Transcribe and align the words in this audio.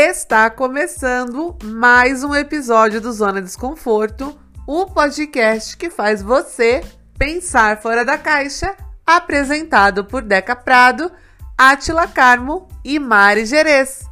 Está 0.00 0.48
começando 0.48 1.58
mais 1.60 2.22
um 2.22 2.32
episódio 2.32 3.00
do 3.00 3.10
Zona 3.10 3.42
Desconforto, 3.42 4.26
o 4.64 4.86
podcast 4.86 5.76
que 5.76 5.90
faz 5.90 6.22
você 6.22 6.82
pensar 7.18 7.82
fora 7.82 8.04
da 8.04 8.16
caixa, 8.16 8.76
apresentado 9.04 10.04
por 10.04 10.22
Deca 10.22 10.54
Prado, 10.54 11.10
Atila 11.58 12.06
Carmo 12.06 12.68
e 12.84 12.96
Mari 13.00 13.44
Gerês. 13.44 14.08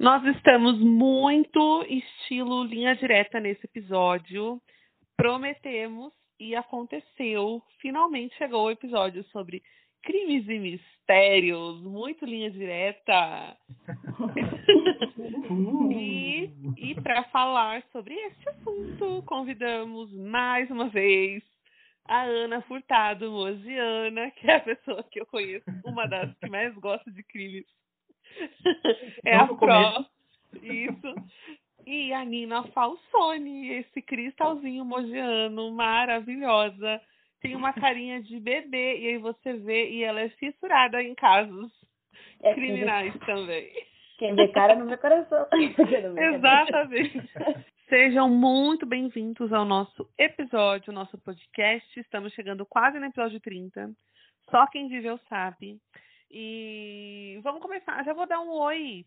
Nós 0.00 0.24
estamos 0.34 0.80
muito 0.80 1.84
estilo 1.84 2.64
linha 2.64 2.96
direta 2.96 3.38
nesse 3.38 3.64
episódio. 3.66 4.60
Prometemos 5.16 6.12
e 6.40 6.56
aconteceu. 6.56 7.62
Finalmente 7.80 8.36
chegou 8.36 8.66
o 8.66 8.70
episódio 8.72 9.22
sobre 9.30 9.62
crimes 10.02 10.48
e 10.48 10.58
mistérios, 10.58 11.82
muito 11.82 12.24
linha 12.24 12.50
direta. 12.50 13.56
e 15.92 16.50
e 16.76 16.94
para 16.94 17.24
falar 17.24 17.82
sobre 17.92 18.14
este 18.14 18.48
assunto, 18.48 19.22
convidamos 19.26 20.12
mais 20.12 20.70
uma 20.70 20.88
vez 20.88 21.42
a 22.06 22.22
Ana 22.22 22.62
Furtado 22.62 23.30
Mosiana, 23.30 24.30
que 24.30 24.50
é 24.50 24.56
a 24.56 24.60
pessoa 24.60 25.04
que 25.04 25.20
eu 25.20 25.26
conheço, 25.26 25.64
uma 25.84 26.06
das 26.06 26.34
que 26.38 26.48
mais 26.48 26.74
gosta 26.76 27.10
de 27.10 27.22
crimes. 27.22 27.66
é 29.24 29.36
a 29.36 29.46
Pro. 29.46 30.06
Isso. 30.62 31.14
E 31.86 32.12
a 32.12 32.24
Nina 32.24 32.64
Falsone, 32.68 33.70
esse 33.70 34.02
cristalzinho 34.02 34.84
mogiano, 34.84 35.70
maravilhosa. 35.72 37.00
Tem 37.40 37.54
uma 37.54 37.72
carinha 37.72 38.20
de 38.20 38.40
bebê, 38.40 38.98
e 38.98 39.08
aí 39.08 39.18
você 39.18 39.52
vê, 39.54 39.90
e 39.90 40.02
ela 40.02 40.20
é 40.20 40.28
fissurada 40.30 41.00
em 41.02 41.14
casos 41.14 41.70
é, 42.42 42.52
criminais 42.52 43.12
quem 43.12 43.20
também. 43.20 43.72
Quem 44.18 44.34
vê 44.34 44.48
cara 44.48 44.74
no 44.74 44.86
meu 44.86 44.98
coração. 44.98 45.46
Exatamente. 46.34 47.30
Sejam 47.88 48.28
muito 48.28 48.84
bem-vindos 48.84 49.52
ao 49.52 49.64
nosso 49.64 50.10
episódio, 50.18 50.92
nosso 50.92 51.16
podcast. 51.18 52.00
Estamos 52.00 52.32
chegando 52.32 52.66
quase 52.66 52.98
no 52.98 53.06
episódio 53.06 53.38
30. 53.40 53.92
Só 54.50 54.66
quem 54.66 54.88
viveu 54.88 55.16
sabe. 55.28 55.78
E 56.30 57.38
vamos 57.44 57.62
começar. 57.62 58.04
Já 58.04 58.12
vou 58.12 58.26
dar 58.26 58.40
um 58.40 58.50
oi 58.50 59.06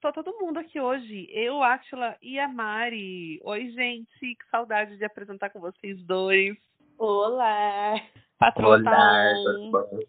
para 0.00 0.12
todo 0.12 0.38
mundo 0.40 0.58
aqui 0.58 0.80
hoje. 0.80 1.28
Eu, 1.30 1.62
Átila 1.62 2.16
e 2.22 2.40
a 2.40 2.48
Mari. 2.48 3.38
Oi, 3.44 3.70
gente. 3.70 4.18
Que 4.18 4.50
saudade 4.50 4.96
de 4.96 5.04
apresentar 5.04 5.50
com 5.50 5.60
vocês 5.60 6.02
dois. 6.06 6.56
Olá. 7.00 7.98
Patrão 8.38 8.68
Olá, 8.68 8.82
tá 8.82 9.32
on. 9.32 10.00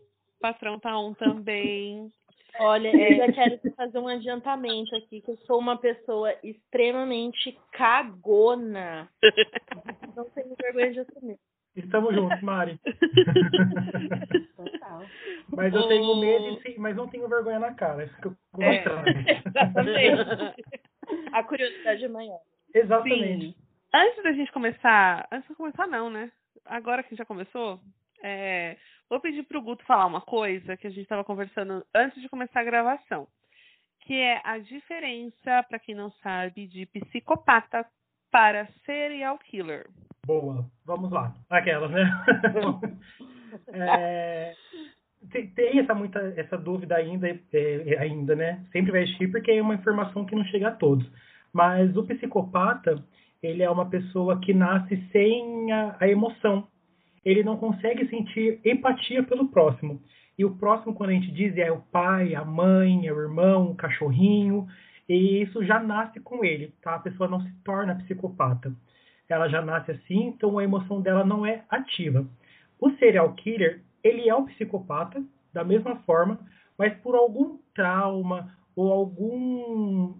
Patrão 0.41 0.77
tá 0.77 0.99
on 0.99 1.13
também. 1.13 2.11
Olha, 2.59 2.89
eu 2.93 3.15
já 3.15 3.31
quero 3.31 3.61
fazer 3.77 3.97
um 3.97 4.09
adiantamento 4.09 4.93
aqui, 4.97 5.21
que 5.21 5.31
eu 5.31 5.37
sou 5.47 5.57
uma 5.57 5.77
pessoa 5.77 6.35
extremamente 6.43 7.57
cagona. 7.71 9.07
Não 10.17 10.25
tenho 10.31 10.53
vergonha 10.61 10.91
de 10.91 10.99
assumir. 10.99 11.39
Estamos 11.77 12.13
juntos, 12.13 12.41
Mari. 12.41 12.77
Total. 14.57 15.05
Mas 15.47 15.73
eu 15.73 15.87
tenho 15.87 16.19
medo, 16.19 16.59
de, 16.59 16.77
mas 16.77 16.97
não 16.97 17.07
tenho 17.07 17.29
vergonha 17.29 17.59
na 17.59 17.73
cara. 17.73 18.03
Isso 18.03 18.17
que 18.17 18.27
eu 18.27 18.35
é, 18.59 18.83
exatamente. 19.47 20.65
A 21.31 21.41
curiosidade 21.41 22.03
é 22.03 22.09
maior. 22.09 22.41
Exatamente. 22.75 23.45
Sim. 23.45 23.55
Antes 23.93 24.21
da 24.21 24.33
gente 24.33 24.51
começar, 24.51 25.25
antes 25.31 25.47
de 25.47 25.55
começar 25.55 25.87
não, 25.87 26.09
né? 26.09 26.29
Agora 26.65 27.03
que 27.03 27.15
já 27.15 27.25
começou, 27.25 27.79
é, 28.23 28.77
vou 29.09 29.19
pedir 29.19 29.43
pro 29.43 29.61
Guto 29.61 29.85
falar 29.85 30.05
uma 30.05 30.21
coisa 30.21 30.77
que 30.77 30.87
a 30.87 30.89
gente 30.89 31.03
estava 31.03 31.23
conversando 31.23 31.85
antes 31.93 32.21
de 32.21 32.29
começar 32.29 32.61
a 32.61 32.65
gravação, 32.65 33.27
que 34.01 34.13
é 34.13 34.41
a 34.43 34.57
diferença, 34.57 35.63
para 35.67 35.79
quem 35.79 35.95
não 35.95 36.11
sabe, 36.23 36.67
de 36.67 36.85
psicopata 36.85 37.85
para 38.31 38.67
serial 38.85 39.37
killer. 39.39 39.87
Boa, 40.25 40.65
vamos 40.85 41.11
lá. 41.11 41.35
Aquelas, 41.49 41.91
né? 41.91 42.03
é, 43.73 44.53
tem, 45.31 45.47
tem, 45.49 45.79
essa 45.79 45.93
muita 45.93 46.19
essa 46.37 46.57
dúvida 46.57 46.95
ainda, 46.95 47.27
é, 47.27 47.97
ainda, 47.99 48.35
né? 48.35 48.63
Sempre 48.71 48.91
vai 48.91 49.03
existir 49.03 49.29
porque 49.31 49.51
é 49.51 49.61
uma 49.61 49.75
informação 49.75 50.25
que 50.25 50.35
não 50.35 50.45
chega 50.45 50.69
a 50.69 50.75
todos. 50.75 51.09
Mas 51.51 51.95
o 51.97 52.05
psicopata, 52.05 53.03
ele 53.41 53.63
é 53.63 53.69
uma 53.69 53.89
pessoa 53.89 54.39
que 54.39 54.53
nasce 54.53 54.97
sem 55.11 55.71
a, 55.71 55.97
a 55.99 56.07
emoção. 56.07 56.67
Ele 57.23 57.43
não 57.43 57.57
consegue 57.57 58.07
sentir 58.07 58.59
empatia 58.65 59.23
pelo 59.23 59.49
próximo. 59.49 60.01
E 60.37 60.45
o 60.45 60.55
próximo, 60.55 60.93
quando 60.93 61.11
a 61.11 61.13
gente 61.13 61.31
diz, 61.31 61.55
é 61.57 61.71
o 61.71 61.81
pai, 61.81 62.33
a 62.35 62.43
mãe, 62.43 63.07
é 63.07 63.13
o 63.13 63.19
irmão, 63.19 63.71
o 63.71 63.75
cachorrinho, 63.75 64.67
e 65.07 65.41
isso 65.41 65.63
já 65.63 65.79
nasce 65.79 66.19
com 66.19 66.43
ele, 66.43 66.73
tá? 66.81 66.95
A 66.95 66.99
pessoa 66.99 67.29
não 67.29 67.41
se 67.41 67.51
torna 67.63 67.95
psicopata. 67.95 68.73
Ela 69.27 69.47
já 69.49 69.61
nasce 69.61 69.91
assim, 69.91 70.27
então 70.27 70.57
a 70.57 70.63
emoção 70.63 71.01
dela 71.01 71.23
não 71.23 71.45
é 71.45 71.63
ativa. 71.69 72.25
O 72.79 72.89
serial 72.91 73.33
killer, 73.33 73.81
ele 74.03 74.27
é 74.27 74.35
um 74.35 74.45
psicopata, 74.45 75.23
da 75.53 75.63
mesma 75.63 75.97
forma, 75.97 76.39
mas 76.77 76.93
por 76.99 77.15
algum 77.15 77.59
trauma 77.75 78.55
ou 78.75 78.91
algum 78.91 80.15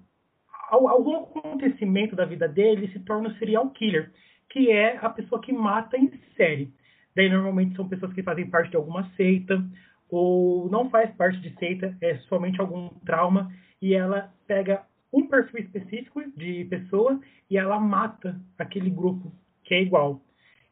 algum 0.72 1.18
acontecimento 1.18 2.16
da 2.16 2.26
vida 2.26 2.48
dele 2.48 2.88
se 2.92 3.00
torna 3.00 3.30
um 3.30 3.36
serial 3.36 3.70
killer, 3.72 4.12
que 4.50 4.72
é 4.72 4.98
a 4.98 5.10
pessoa 5.10 5.42
que 5.42 5.52
mata 5.52 5.98
em 5.98 6.12
série. 6.36 6.74
Daí 7.16 7.30
normalmente 7.30 7.76
são 7.76 7.88
pessoas 7.88 8.14
que 8.14 8.24
fazem 8.24 8.50
parte 8.50 8.72
de 8.72 8.78
alguma 8.78 9.10
seita 9.16 9.64
ou 10.10 10.70
não 10.70 10.90
faz 10.90 11.14
parte 11.16 11.40
de 11.40 11.54
seita, 11.58 11.96
é 12.02 12.16
somente 12.30 12.60
algum 12.60 12.90
trauma 13.06 13.52
e 13.82 13.94
ela 13.94 14.34
pega 14.46 14.84
um 15.12 15.28
perfil 15.28 15.62
específico 15.62 16.22
de 16.38 16.66
pessoa 16.66 17.20
e 17.50 17.58
ela 17.58 17.80
mata 17.80 18.40
aquele 18.58 18.90
grupo 18.90 19.32
que 19.64 19.74
é 19.74 19.82
igual. 19.82 20.22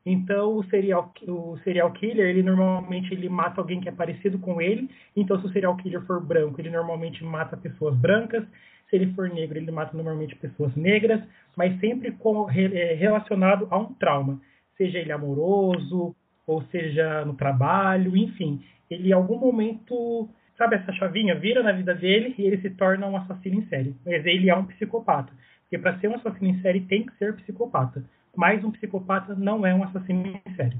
Então 0.05 0.55
o 0.55 0.63
serial, 0.65 1.13
o 1.27 1.57
serial 1.63 1.91
killer, 1.91 2.27
ele 2.27 2.43
normalmente 2.43 3.13
ele 3.13 3.29
mata 3.29 3.59
alguém 3.59 3.81
que 3.81 3.89
é 3.89 3.91
parecido 3.91 4.39
com 4.39 4.61
ele. 4.61 4.89
Então 5.15 5.39
se 5.39 5.45
o 5.45 5.51
serial 5.51 5.75
killer 5.77 6.01
for 6.05 6.23
branco, 6.23 6.59
ele 6.59 6.69
normalmente 6.69 7.23
mata 7.23 7.57
pessoas 7.57 7.95
brancas. 7.97 8.43
Se 8.89 8.95
ele 8.95 9.13
for 9.13 9.29
negro, 9.29 9.57
ele 9.57 9.71
mata 9.71 9.95
normalmente 9.95 10.35
pessoas 10.35 10.75
negras, 10.75 11.21
mas 11.55 11.79
sempre 11.79 12.11
com, 12.13 12.49
é, 12.49 12.93
relacionado 12.95 13.67
a 13.69 13.77
um 13.77 13.93
trauma, 13.93 14.41
seja 14.75 14.97
ele 14.97 15.11
amoroso, 15.11 16.15
ou 16.47 16.63
seja 16.71 17.23
no 17.23 17.35
trabalho, 17.35 18.17
enfim. 18.17 18.63
Ele 18.89 19.09
em 19.09 19.13
algum 19.13 19.37
momento 19.37 20.27
sabe 20.57 20.75
essa 20.75 20.91
chavinha, 20.93 21.35
vira 21.35 21.61
na 21.61 21.71
vida 21.71 21.93
dele 21.93 22.33
e 22.37 22.41
ele 22.41 22.61
se 22.61 22.69
torna 22.71 23.07
um 23.07 23.15
assassino 23.15 23.59
em 23.59 23.67
série. 23.67 23.95
Mas 24.05 24.25
ele 24.25 24.49
é 24.49 24.55
um 24.55 24.65
psicopata. 24.65 25.31
Porque 25.61 25.77
para 25.77 25.99
ser 25.99 26.09
um 26.09 26.15
assassino 26.15 26.49
em 26.49 26.61
série 26.61 26.81
tem 26.81 27.05
que 27.05 27.15
ser 27.17 27.35
psicopata. 27.35 28.03
Mas 28.39 28.63
um 28.63 28.71
psicopata 28.71 29.35
não 29.35 29.65
é 29.65 29.75
um 29.75 29.83
assassino 29.83 30.25
em 30.25 30.55
série. 30.55 30.77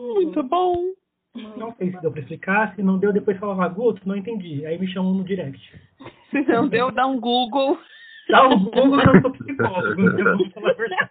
Hum, 0.00 0.14
muito 0.14 0.42
bom. 0.42 0.92
Não 1.56 1.72
sei 1.76 1.92
se 1.92 2.00
deu 2.00 2.10
para 2.10 2.20
explicar. 2.20 2.74
Se 2.74 2.82
não 2.82 2.98
deu, 2.98 3.12
depois 3.12 3.38
falava, 3.38 3.68
Guto, 3.68 4.02
não 4.04 4.16
entendi. 4.16 4.66
Aí 4.66 4.76
me 4.80 4.88
chamam 4.88 5.14
no 5.14 5.22
direct. 5.22 5.80
Se 6.30 6.42
não 6.42 6.66
deu, 6.66 6.90
dá 6.90 7.06
um 7.06 7.20
Google. 7.20 7.78
Dá 8.28 8.48
um 8.48 8.64
Google 8.64 9.00
que 9.00 9.08
eu 9.08 9.20
sou 9.22 9.30
psicólogo. 9.30 10.00
eu 10.00 10.36
vou 10.36 10.50
falar 10.50 10.70
a 10.70 10.74
verdade. 10.74 11.10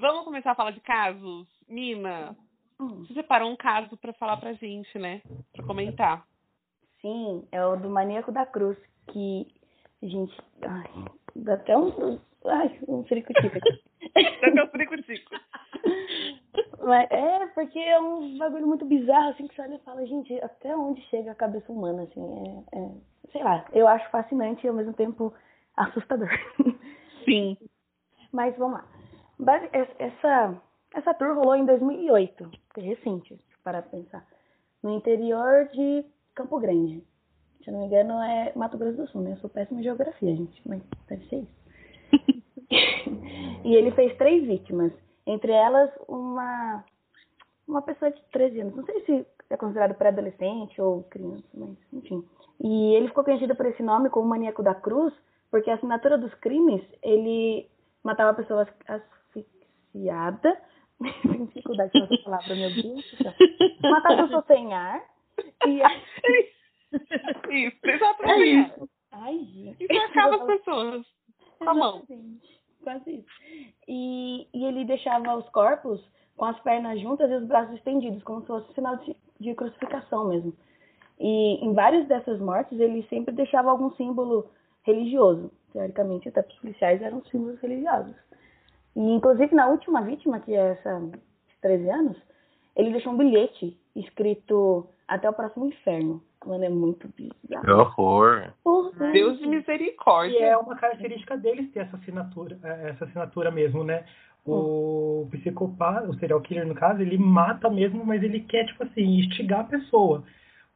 Vamos 0.00 0.24
começar 0.24 0.52
a 0.52 0.54
falar 0.54 0.70
de 0.70 0.80
casos? 0.80 1.48
Mina, 1.68 2.36
Hum. 2.80 3.04
Você 3.04 3.14
separou 3.14 3.50
um 3.50 3.56
caso 3.56 3.96
para 3.96 4.12
falar 4.14 4.36
pra 4.36 4.52
gente, 4.54 4.98
né? 4.98 5.22
Pra 5.52 5.64
comentar. 5.64 6.24
Sim, 7.00 7.46
é 7.52 7.64
o 7.64 7.76
do 7.76 7.88
Maníaco 7.88 8.32
da 8.32 8.44
Cruz, 8.44 8.76
que, 9.12 9.46
gente, 10.02 10.36
ai, 10.62 10.90
dá 11.36 11.54
até 11.54 11.76
um, 11.76 12.18
ai, 12.46 12.78
um 12.88 13.04
frico-tico 13.04 13.58
dá 14.14 14.48
até 14.48 14.64
um 14.64 14.68
frico-tico. 14.68 15.30
Mas 16.84 17.10
é, 17.10 17.46
porque 17.48 17.78
é 17.78 18.00
um 18.00 18.36
bagulho 18.38 18.66
muito 18.66 18.84
bizarro, 18.84 19.30
assim, 19.30 19.46
que 19.46 19.54
você 19.54 19.62
olha 19.62 19.76
e 19.76 19.84
fala, 19.84 20.04
gente, 20.06 20.34
até 20.42 20.76
onde 20.76 21.00
chega 21.02 21.30
a 21.30 21.36
cabeça 21.36 21.70
humana, 21.70 22.02
assim, 22.02 22.64
é, 22.72 22.78
é 22.78 22.90
sei 23.30 23.42
lá, 23.42 23.64
eu 23.72 23.86
acho 23.88 24.10
fascinante 24.10 24.66
e 24.66 24.68
ao 24.68 24.74
mesmo 24.74 24.92
tempo 24.92 25.32
assustador. 25.76 26.28
Sim. 27.24 27.56
Mas 28.32 28.56
vamos 28.56 28.80
lá. 28.80 28.88
Essa, 29.98 30.60
essa 30.94 31.14
tour 31.14 31.34
rolou 31.34 31.56
em 31.56 31.64
2008, 31.64 32.50
é 32.76 32.80
recente, 32.80 33.38
para 33.62 33.82
pensar. 33.82 34.26
No 34.82 34.94
interior 34.94 35.68
de 35.72 36.04
Campo 36.34 36.58
Grande. 36.58 37.02
Se 37.64 37.70
não 37.70 37.80
me 37.80 37.86
engano, 37.86 38.14
é 38.22 38.52
Mato 38.56 38.76
Grosso 38.76 38.96
do 38.96 39.08
Sul, 39.08 39.22
né? 39.22 39.32
Eu 39.32 39.36
sou 39.36 39.50
péssima 39.50 39.80
em 39.80 39.84
geografia, 39.84 40.34
gente, 40.34 40.60
mas 40.66 40.82
deve 41.08 41.24
ser 41.26 41.36
isso. 41.36 42.42
e 43.64 43.74
ele 43.74 43.90
fez 43.92 44.16
três 44.16 44.44
vítimas. 44.46 44.92
Entre 45.26 45.52
elas, 45.52 45.90
uma, 46.08 46.84
uma 47.66 47.82
pessoa 47.82 48.10
de 48.10 48.20
13 48.32 48.60
anos. 48.60 48.76
Não 48.76 48.84
sei 48.84 49.04
se 49.04 49.26
é 49.50 49.56
considerado 49.56 49.94
pré-adolescente 49.94 50.80
ou 50.80 51.04
criança, 51.04 51.44
mas 51.54 51.76
enfim. 51.92 52.24
E 52.60 52.94
ele 52.94 53.08
ficou 53.08 53.24
conhecido 53.24 53.54
por 53.54 53.66
esse 53.66 53.82
nome 53.82 54.10
como 54.10 54.28
Maníaco 54.28 54.62
da 54.62 54.74
Cruz, 54.74 55.14
porque 55.50 55.70
a 55.70 55.74
assinatura 55.74 56.18
dos 56.18 56.34
crimes, 56.34 56.82
ele 57.02 57.68
matava 58.02 58.34
pessoas 58.34 58.68
asfixiadas 58.88 60.58
Tenho 61.22 61.46
dificuldade 61.46 61.90
com 61.92 62.04
essa 62.04 62.24
palavra, 62.24 62.54
meu 62.54 62.70
Deus. 62.74 63.18
Matar 63.82 64.16
pessoas 64.16 64.46
sem 64.46 64.72
ar. 64.72 65.02
E. 65.66 65.82
Isso, 67.50 67.78
exatamente. 67.84 68.42
É 68.42 68.46
isso. 68.46 68.90
Ai, 69.12 69.38
gente. 69.38 69.84
Isso 69.84 70.02
acaba 70.04 70.36
as 70.36 70.46
pessoas. 70.46 71.06
Com 71.58 71.70
a 71.70 71.74
mão. 71.74 72.02
Quase 72.82 73.10
isso. 73.10 73.72
E, 73.86 74.48
e 74.52 74.64
ele 74.64 74.84
deixava 74.84 75.36
os 75.36 75.48
corpos 75.50 76.02
com 76.36 76.46
as 76.46 76.58
pernas 76.60 77.00
juntas 77.00 77.30
e 77.30 77.34
os 77.34 77.46
braços 77.46 77.74
estendidos, 77.76 78.22
como 78.24 78.40
se 78.40 78.46
fosse 78.46 78.72
sinal 78.74 78.96
de, 78.96 79.16
de 79.38 79.54
crucificação 79.54 80.28
mesmo. 80.28 80.52
E 81.20 81.64
em 81.64 81.72
várias 81.72 82.08
dessas 82.08 82.40
mortes, 82.40 82.78
ele 82.80 83.06
sempre 83.08 83.34
deixava 83.34 83.70
algum 83.70 83.92
símbolo 83.92 84.50
religioso. 84.82 85.52
Teoricamente, 85.72 86.28
até 86.28 86.42
para 86.42 86.52
os 86.52 86.58
policiais 86.58 87.00
eram 87.00 87.24
símbolos 87.26 87.60
religiosos. 87.60 88.16
E, 88.96 89.00
inclusive, 89.00 89.54
na 89.54 89.68
última 89.68 90.02
vítima, 90.02 90.40
que 90.40 90.54
é 90.54 90.72
essa 90.72 91.00
de 91.00 91.60
13 91.60 91.90
anos, 91.90 92.16
ele 92.76 92.90
deixou 92.90 93.12
um 93.12 93.16
bilhete 93.16 93.78
escrito 93.94 94.86
até 95.06 95.28
o 95.28 95.32
próximo 95.32 95.66
inferno. 95.66 96.22
Mano, 96.46 96.64
é 96.64 96.68
muito 96.68 97.08
bizarro. 97.16 97.64
Que 97.64 97.70
horror. 97.70 98.52
Porra. 98.64 99.12
Deus 99.12 99.38
de 99.38 99.46
misericórdia. 99.46 100.38
E 100.38 100.42
é 100.42 100.56
uma 100.56 100.76
característica 100.76 101.36
deles 101.36 101.70
ter 101.72 101.80
essa 101.80 101.96
assinatura, 101.96 102.58
é, 102.62 102.90
essa 102.90 103.04
assinatura 103.04 103.50
mesmo, 103.50 103.84
né? 103.84 104.04
O 104.44 105.28
psicopata, 105.30 106.10
o 106.10 106.18
serial 106.18 106.40
killer, 106.40 106.66
no 106.66 106.74
caso, 106.74 107.00
ele 107.00 107.16
mata 107.16 107.70
mesmo, 107.70 108.04
mas 108.04 108.22
ele 108.22 108.40
quer, 108.40 108.66
tipo 108.66 108.82
assim, 108.82 109.20
instigar 109.20 109.60
a 109.60 109.64
pessoa. 109.64 110.24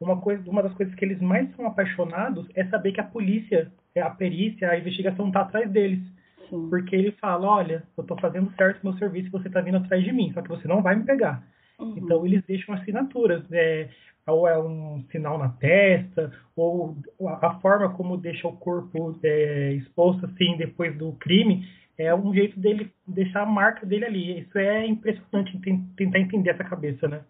Uma, 0.00 0.20
coisa, 0.20 0.48
uma 0.48 0.62
das 0.62 0.72
coisas 0.74 0.94
que 0.94 1.04
eles 1.04 1.20
mais 1.20 1.52
são 1.56 1.66
apaixonados 1.66 2.46
é 2.54 2.64
saber 2.66 2.92
que 2.92 3.00
a 3.00 3.04
polícia, 3.04 3.72
é 3.94 4.00
a 4.00 4.10
perícia, 4.10 4.70
a 4.70 4.78
investigação 4.78 5.32
tá 5.32 5.40
atrás 5.40 5.68
deles. 5.70 6.00
Sim. 6.48 6.68
Porque 6.68 6.94
ele 6.94 7.10
fala, 7.12 7.48
olha, 7.48 7.82
eu 7.96 8.04
tô 8.04 8.16
fazendo 8.18 8.52
certo 8.56 8.84
meu 8.84 8.96
serviço 8.98 9.28
e 9.28 9.30
você 9.30 9.50
tá 9.50 9.60
vindo 9.60 9.78
atrás 9.78 10.04
de 10.04 10.12
mim, 10.12 10.30
só 10.32 10.42
que 10.42 10.48
você 10.48 10.68
não 10.68 10.80
vai 10.80 10.94
me 10.94 11.04
pegar. 11.04 11.42
Uhum. 11.78 11.94
Então 11.96 12.24
eles 12.24 12.44
deixam 12.44 12.74
assinaturas. 12.74 13.42
É, 13.50 13.88
ou 14.26 14.48
é 14.48 14.58
um 14.58 15.04
sinal 15.10 15.38
na 15.38 15.50
testa, 15.50 16.32
ou 16.56 16.96
a 17.40 17.60
forma 17.60 17.90
como 17.90 18.16
deixa 18.16 18.48
o 18.48 18.56
corpo 18.56 19.16
é, 19.22 19.72
exposto 19.74 20.26
assim 20.26 20.56
depois 20.56 20.96
do 20.98 21.12
crime, 21.12 21.64
é 21.96 22.14
um 22.14 22.34
jeito 22.34 22.58
dele 22.58 22.92
deixar 23.06 23.42
a 23.42 23.46
marca 23.46 23.86
dele 23.86 24.04
ali. 24.04 24.40
Isso 24.40 24.58
é 24.58 24.84
impressionante 24.86 25.58
tentar 25.96 26.18
entender 26.18 26.50
essa 26.50 26.64
cabeça, 26.64 27.06
né? 27.08 27.22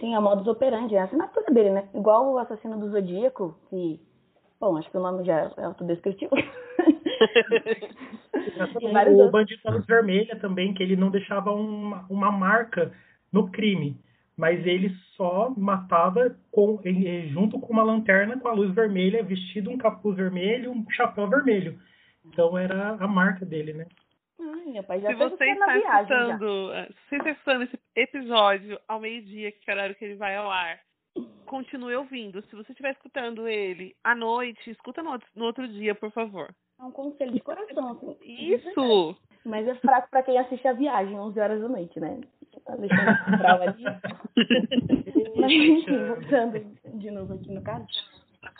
Sim, 0.00 0.14
é 0.14 0.18
o 0.18 0.22
modus 0.22 0.46
operandi, 0.46 0.94
é 0.94 1.00
a 1.00 1.04
assinatura 1.04 1.52
dele, 1.52 1.70
né? 1.70 1.88
Igual 1.92 2.32
o 2.32 2.38
assassino 2.38 2.78
do 2.78 2.90
Zodíaco, 2.90 3.58
que, 3.68 4.00
bom, 4.60 4.76
acho 4.76 4.88
que 4.90 4.96
o 4.96 5.02
nome 5.02 5.24
já 5.24 5.50
é 5.56 5.64
autodescritivo. 5.64 6.30
o 8.76 9.30
Bandido 9.30 9.60
da 9.64 9.72
Luz 9.72 9.84
Vermelha 9.86 10.38
também, 10.38 10.72
que 10.72 10.84
ele 10.84 10.94
não 10.94 11.10
deixava 11.10 11.50
uma, 11.50 12.06
uma 12.08 12.30
marca 12.30 12.92
no 13.32 13.50
crime 13.50 13.98
mas 14.38 14.64
ele 14.64 14.94
só 15.16 15.52
matava 15.56 16.38
com, 16.52 16.80
junto 17.32 17.58
com 17.58 17.72
uma 17.72 17.82
lanterna 17.82 18.38
com 18.38 18.46
a 18.46 18.52
luz 18.52 18.72
vermelha, 18.72 19.24
vestido 19.24 19.68
um 19.68 19.76
capuz 19.76 20.16
vermelho, 20.16 20.70
um 20.70 20.88
chapéu 20.90 21.28
vermelho. 21.28 21.76
Então 22.24 22.56
era 22.56 22.90
a 22.90 23.08
marca 23.08 23.44
dele, 23.44 23.72
né? 23.72 23.86
Ai, 24.40 24.66
meu 24.66 24.84
pai 24.84 25.00
já 25.00 25.08
se 25.08 25.14
você 25.16 25.44
está 25.44 25.76
escutando, 25.76 26.70
já. 26.72 26.86
se 26.86 26.94
você 27.08 27.16
está 27.16 27.30
escutando 27.30 27.62
esse 27.64 27.78
episódio 27.96 28.80
ao 28.86 29.00
meio-dia, 29.00 29.50
que 29.50 29.68
é 29.68 29.74
o 29.74 29.76
horário 29.76 29.96
que 29.96 30.04
ele 30.04 30.14
vai 30.14 30.36
ao 30.36 30.48
ar, 30.48 30.78
continue 31.44 31.96
ouvindo. 31.96 32.40
Se 32.42 32.54
você 32.54 32.70
estiver 32.70 32.92
escutando 32.92 33.48
ele 33.48 33.96
à 34.04 34.14
noite, 34.14 34.70
escuta 34.70 35.02
no, 35.02 35.18
no 35.34 35.44
outro 35.46 35.66
dia, 35.66 35.96
por 35.96 36.12
favor. 36.12 36.48
É 36.78 36.84
um 36.84 36.92
conselho 36.92 37.32
de 37.32 37.40
coração. 37.40 37.90
Assim. 37.90 38.16
Isso! 38.22 39.16
Mas 39.44 39.66
é 39.66 39.74
fraco 39.76 40.08
para 40.10 40.22
quem 40.22 40.38
assiste 40.38 40.68
a 40.68 40.72
viagem, 40.72 41.18
11 41.18 41.40
horas 41.40 41.60
da 41.60 41.68
noite, 41.68 41.98
né? 41.98 42.20
Alexandre 42.66 43.24
Cabral 43.24 43.62
ali. 43.62 43.84
Mas, 45.36 45.52
enfim, 45.52 46.06
voltando 46.06 46.60
de 46.98 47.10
novo 47.10 47.34
aqui 47.34 47.52
no 47.52 47.62
caso. 47.62 47.86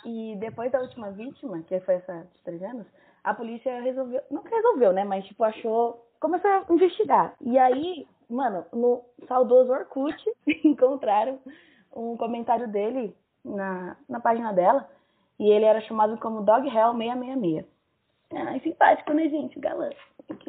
E 0.05 0.35
depois 0.39 0.71
da 0.71 0.79
última 0.79 1.11
vítima, 1.11 1.61
que 1.63 1.79
foi 1.81 1.95
essa 1.95 2.27
de 2.35 2.41
três 2.43 2.61
anos, 2.63 2.85
a 3.23 3.33
polícia 3.33 3.81
resolveu, 3.81 4.21
não 4.31 4.43
resolveu, 4.43 4.93
né? 4.93 5.03
Mas, 5.03 5.25
tipo, 5.25 5.43
achou, 5.43 6.05
começou 6.19 6.49
a 6.49 6.65
investigar. 6.69 7.33
E 7.41 7.57
aí, 7.57 8.07
mano, 8.29 8.65
no 8.73 9.03
saudoso 9.27 9.71
Orkut, 9.71 10.17
encontraram 10.63 11.39
um 11.95 12.15
comentário 12.17 12.67
dele 12.67 13.15
na, 13.43 13.97
na 14.07 14.19
página 14.19 14.53
dela. 14.53 14.89
E 15.39 15.49
ele 15.49 15.65
era 15.65 15.81
chamado 15.81 16.17
como 16.17 16.43
Dog 16.43 16.67
Hell 16.67 16.93
666. 16.97 17.65
Ah, 18.31 18.59
simpático, 18.59 19.13
né, 19.13 19.27
gente? 19.29 19.59
Galã. 19.59 19.89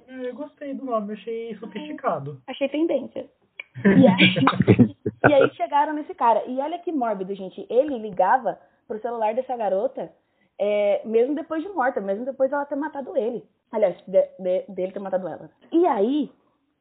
Eu 0.09 0.35
gostei 0.35 0.75
do 0.75 0.85
nome, 0.85 1.15
achei 1.15 1.55
sofisticado. 1.57 2.41
Achei 2.47 2.69
tendência. 2.69 3.27
E 3.85 4.07
aí, 4.07 4.35
e 5.31 5.33
aí 5.33 5.55
chegaram 5.55 5.93
nesse 5.93 6.13
cara. 6.13 6.45
E 6.47 6.59
olha 6.59 6.79
que 6.81 6.91
mórbido, 6.91 7.33
gente. 7.37 7.65
Ele 7.71 7.97
ligava 7.99 8.59
pro 8.87 9.01
celular 9.01 9.33
dessa 9.33 9.57
garota, 9.57 10.13
é, 10.59 11.01
mesmo 11.05 11.37
depois 11.37 11.63
de 11.63 11.69
morta, 11.71 12.01
mesmo 12.01 12.25
depois 12.25 12.51
dela 12.51 12.67
ter 12.67 12.75
matado 12.75 13.17
ele. 13.17 13.45
Aliás, 13.71 13.97
de, 14.07 14.21
de, 14.39 14.65
dele 14.69 14.93
ter 14.93 14.99
matado 14.99 15.29
ela. 15.29 15.49
E 15.71 15.87
aí, 15.87 16.31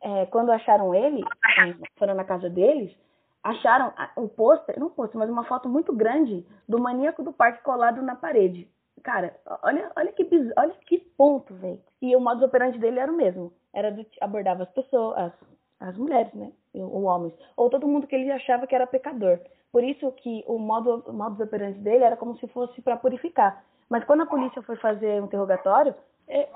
é, 0.01 0.25
quando 0.25 0.51
acharam 0.51 0.93
ele, 0.95 1.21
é, 1.21 1.75
foram 1.97 2.15
na 2.15 2.23
casa 2.23 2.49
deles, 2.49 2.91
acharam 3.43 3.93
o 4.15 4.27
pôster, 4.27 4.79
não 4.79 4.87
um 4.87 4.89
pôster, 4.89 5.17
mas 5.17 5.29
uma 5.29 5.43
foto 5.43 5.69
muito 5.69 5.95
grande 5.95 6.45
do 6.67 6.81
maníaco 6.81 7.23
do 7.23 7.31
parque 7.31 7.63
colado 7.63 8.01
na 8.01 8.15
parede. 8.15 8.67
Cara, 9.03 9.35
olha, 9.63 9.91
olha 9.95 10.11
que 10.11 10.27
olha 10.57 10.73
que 10.85 10.97
ponto, 11.17 11.53
velho. 11.55 11.79
E 12.01 12.15
o 12.15 12.19
modus 12.19 12.43
operandi 12.43 12.79
dele 12.79 12.99
era 12.99 13.11
o 13.11 13.15
mesmo. 13.15 13.53
Era 13.73 13.95
abordava 14.21 14.63
as 14.63 14.69
pessoas, 14.69 15.17
as, 15.17 15.33
as 15.79 15.97
mulheres, 15.97 16.33
né? 16.33 16.51
Ou 16.73 17.03
homens. 17.03 17.33
Ou 17.55 17.69
todo 17.69 17.87
mundo 17.87 18.07
que 18.07 18.15
ele 18.15 18.31
achava 18.31 18.67
que 18.67 18.75
era 18.75 18.87
pecador. 18.87 19.39
Por 19.71 19.83
isso 19.83 20.11
que 20.13 20.43
o 20.47 20.57
modo, 20.57 21.03
o 21.07 21.13
modus 21.13 21.39
operandi 21.39 21.79
dele 21.79 22.03
era 22.03 22.17
como 22.17 22.37
se 22.37 22.47
fosse 22.47 22.81
para 22.81 22.97
purificar. 22.97 23.63
Mas 23.89 24.03
quando 24.03 24.21
a 24.21 24.25
polícia 24.25 24.61
foi 24.61 24.75
fazer 24.77 25.19
o 25.19 25.23
um 25.23 25.25
interrogatório, 25.25 25.93
é, 26.27 26.47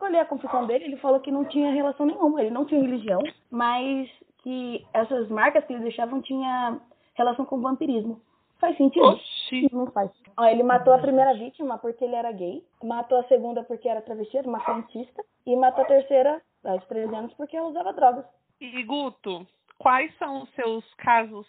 olhei 0.00 0.20
a 0.20 0.26
confissão 0.26 0.66
dele, 0.66 0.84
ele 0.84 0.96
falou 0.96 1.20
que 1.20 1.30
não 1.30 1.44
tinha 1.44 1.72
relação 1.72 2.06
nenhuma, 2.06 2.40
ele 2.40 2.50
não 2.50 2.64
tinha 2.64 2.80
religião, 2.80 3.20
mas 3.50 4.08
que 4.38 4.86
essas 4.92 5.28
marcas 5.28 5.64
que 5.64 5.72
ele 5.72 5.82
deixavam 5.82 6.20
tinha 6.22 6.80
relação 7.14 7.44
com 7.44 7.60
vampirismo. 7.60 8.20
Faz 8.58 8.76
sentido? 8.76 9.04
Oxi. 9.04 9.68
Não 9.72 9.90
faz. 9.90 10.10
Ó, 10.36 10.44
ele 10.46 10.62
matou 10.62 10.92
a 10.92 10.98
primeira 10.98 11.32
vítima 11.34 11.78
porque 11.78 12.04
ele 12.04 12.14
era 12.14 12.32
gay, 12.32 12.62
matou 12.82 13.18
a 13.18 13.24
segunda 13.24 13.62
porque 13.62 13.88
era 13.88 14.02
travesti, 14.02 14.38
era 14.38 14.48
uma 14.48 14.64
cientista, 14.64 15.24
e 15.46 15.56
matou 15.56 15.84
a 15.84 15.86
terceira, 15.86 16.42
a 16.64 16.76
de 16.76 16.86
13 16.86 17.14
anos, 17.14 17.34
porque 17.34 17.56
ela 17.56 17.68
usava 17.68 17.92
drogas. 17.92 18.24
E 18.60 18.82
Guto, 18.82 19.46
quais 19.78 20.12
são 20.18 20.42
os 20.42 20.50
seus 20.54 20.84
casos 20.94 21.46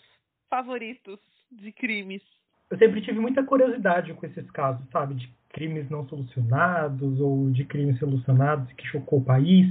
favoritos 0.50 1.19
de 1.51 1.72
crimes? 1.72 2.22
Eu 2.69 2.77
sempre 2.77 3.01
tive 3.01 3.19
muita 3.19 3.43
curiosidade 3.43 4.13
com 4.13 4.25
esses 4.27 4.50
casos, 4.51 4.88
sabe? 4.91 5.15
De 5.15 5.34
crimes 5.50 5.89
não 5.89 6.07
solucionados 6.07 7.19
ou 7.19 7.50
de 7.50 7.65
crimes 7.65 7.98
solucionados 7.98 8.72
que 8.74 8.86
chocou 8.86 9.19
o 9.19 9.25
país. 9.25 9.65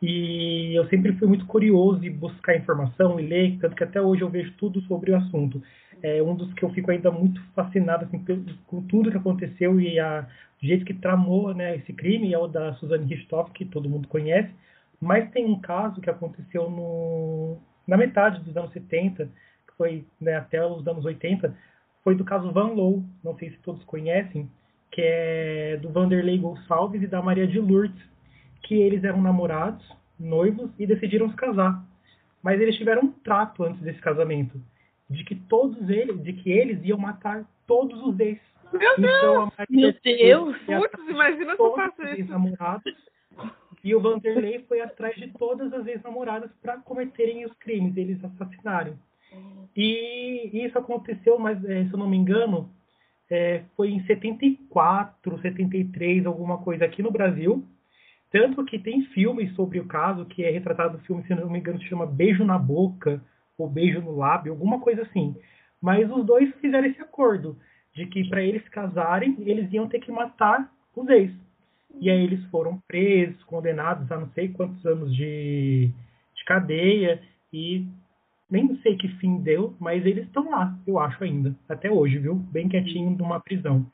E 0.00 0.74
eu 0.74 0.88
sempre 0.88 1.12
fui 1.18 1.28
muito 1.28 1.46
curioso 1.46 2.02
em 2.04 2.10
buscar 2.10 2.56
informação 2.56 3.20
e 3.20 3.26
ler, 3.26 3.58
tanto 3.60 3.76
que 3.76 3.84
até 3.84 4.00
hoje 4.00 4.22
eu 4.22 4.30
vejo 4.30 4.52
tudo 4.56 4.80
sobre 4.82 5.12
o 5.12 5.16
assunto 5.16 5.62
é 6.02 6.22
um 6.22 6.34
dos 6.34 6.52
que 6.54 6.64
eu 6.64 6.70
fico 6.70 6.90
ainda 6.90 7.10
muito 7.10 7.40
fascinado 7.54 8.04
assim, 8.04 8.24
com 8.66 8.82
tudo 8.82 9.10
que 9.10 9.16
aconteceu 9.16 9.80
e 9.80 10.00
a, 10.00 10.26
o 10.60 10.66
jeito 10.66 10.84
que 10.84 10.94
tramou 10.94 11.54
né, 11.54 11.76
esse 11.76 11.92
crime 11.92 12.34
é 12.34 12.38
o 12.38 12.48
da 12.48 12.74
Suzanne 12.74 13.06
Richthofen, 13.06 13.52
que 13.52 13.64
todo 13.64 13.88
mundo 13.88 14.08
conhece. 14.08 14.50
Mas 15.00 15.30
tem 15.30 15.46
um 15.46 15.60
caso 15.60 16.00
que 16.00 16.10
aconteceu 16.10 16.68
no, 16.68 17.56
na 17.86 17.96
metade 17.96 18.40
dos 18.40 18.56
anos 18.56 18.72
70, 18.72 19.26
que 19.26 19.74
foi 19.76 20.04
né, 20.20 20.34
até 20.34 20.64
os 20.64 20.86
anos 20.86 21.04
80, 21.04 21.54
foi 22.02 22.14
do 22.16 22.24
caso 22.24 22.52
Van 22.52 22.72
Loo, 22.72 23.04
não 23.22 23.36
sei 23.36 23.50
se 23.50 23.58
todos 23.58 23.82
conhecem, 23.84 24.50
que 24.90 25.00
é 25.00 25.76
do 25.80 25.90
Vanderlei 25.90 26.38
Gonçalves 26.38 27.02
e 27.02 27.06
da 27.06 27.22
Maria 27.22 27.46
de 27.46 27.58
Lourdes, 27.58 28.02
que 28.62 28.74
eles 28.74 29.02
eram 29.04 29.20
namorados, 29.20 29.84
noivos 30.18 30.70
e 30.78 30.86
decidiram 30.86 31.30
se 31.30 31.36
casar. 31.36 31.84
Mas 32.42 32.60
eles 32.60 32.76
tiveram 32.76 33.02
um 33.02 33.12
trato 33.12 33.64
antes 33.64 33.80
desse 33.80 34.00
casamento 34.00 34.60
de 35.12 35.24
que 35.24 35.34
todos 35.34 35.88
eles, 35.88 36.22
de 36.22 36.32
que 36.32 36.50
eles 36.50 36.82
iam 36.84 36.98
matar 36.98 37.44
todos 37.66 38.00
os 38.02 38.18
ex. 38.18 38.40
Meu 38.72 38.92
então, 38.98 39.52
Deus! 39.68 39.68
Meu 39.68 39.94
Deus! 40.02 40.56
Putz, 40.58 41.08
imagina 41.08 41.56
se 41.56 41.62
eu 41.62 41.74
faço 41.74 42.02
isso. 42.02 42.30
Namorados, 42.30 42.94
e 43.84 43.94
o 43.94 44.00
Vanderlei 44.00 44.64
foi 44.68 44.80
atrás 44.80 45.14
de 45.16 45.28
todas 45.32 45.72
as 45.72 45.86
ex-namoradas 45.86 46.50
para 46.62 46.78
cometerem 46.78 47.44
os 47.44 47.52
crimes, 47.54 47.96
eles 47.96 48.22
assassinaram. 48.24 48.96
E 49.76 50.64
isso 50.64 50.78
aconteceu, 50.78 51.38
mas 51.38 51.62
é, 51.64 51.84
se 51.84 51.92
eu 51.92 51.98
não 51.98 52.08
me 52.08 52.16
engano, 52.16 52.70
é, 53.30 53.64
foi 53.76 53.90
em 53.90 54.04
74, 54.04 55.40
73, 55.40 56.26
alguma 56.26 56.58
coisa 56.58 56.84
aqui 56.84 57.02
no 57.02 57.10
Brasil. 57.10 57.64
Tanto 58.30 58.64
que 58.64 58.78
tem 58.78 59.02
filmes 59.06 59.52
sobre 59.54 59.80
o 59.80 59.86
caso, 59.86 60.26
que 60.26 60.44
é 60.44 60.50
retratado 60.50 60.98
no 60.98 61.04
filme, 61.04 61.24
se 61.24 61.34
não 61.34 61.50
me 61.50 61.58
engano, 61.58 61.78
se 61.80 61.88
chama 61.88 62.06
Beijo 62.06 62.44
na 62.44 62.58
Boca, 62.58 63.22
ou 63.58 63.68
beijo 63.68 64.00
no 64.00 64.16
lábio, 64.16 64.52
alguma 64.52 64.80
coisa 64.80 65.02
assim. 65.02 65.36
Mas 65.80 66.10
os 66.10 66.24
dois 66.24 66.54
fizeram 66.56 66.86
esse 66.86 67.00
acordo 67.00 67.56
de 67.94 68.06
que 68.06 68.28
para 68.28 68.42
eles 68.42 68.66
casarem, 68.68 69.36
eles 69.40 69.72
iam 69.72 69.88
ter 69.88 70.00
que 70.00 70.10
matar 70.10 70.70
os 70.96 71.08
ex. 71.08 71.32
E 72.00 72.10
aí 72.10 72.24
eles 72.24 72.42
foram 72.46 72.80
presos, 72.88 73.42
condenados 73.44 74.10
a 74.10 74.18
não 74.18 74.28
sei 74.30 74.48
quantos 74.48 74.84
anos 74.86 75.14
de, 75.14 75.90
de 76.34 76.44
cadeia. 76.44 77.20
e 77.52 77.86
nem 78.50 78.76
sei 78.82 78.96
que 78.96 79.08
fim 79.16 79.38
deu, 79.38 79.74
mas 79.80 80.04
eles 80.04 80.26
estão 80.26 80.50
lá, 80.50 80.78
eu 80.86 80.98
acho 80.98 81.24
ainda, 81.24 81.56
até 81.66 81.90
hoje, 81.90 82.18
viu? 82.18 82.34
Bem 82.34 82.68
quietinho 82.68 83.10
numa 83.16 83.40
prisão. 83.40 83.86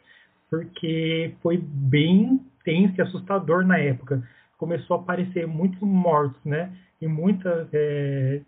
Porque 0.51 1.33
foi 1.41 1.59
bem 1.59 2.41
tenso 2.65 2.95
e 2.99 3.03
assustador 3.03 3.65
na 3.65 3.79
época. 3.79 4.21
Começou 4.57 4.97
a 4.97 5.01
aparecer 5.01 5.47
muitos 5.47 5.81
mortos, 5.81 6.43
né? 6.45 6.73
E 7.01 7.07
muitas 7.07 7.69
é, 7.73 8.41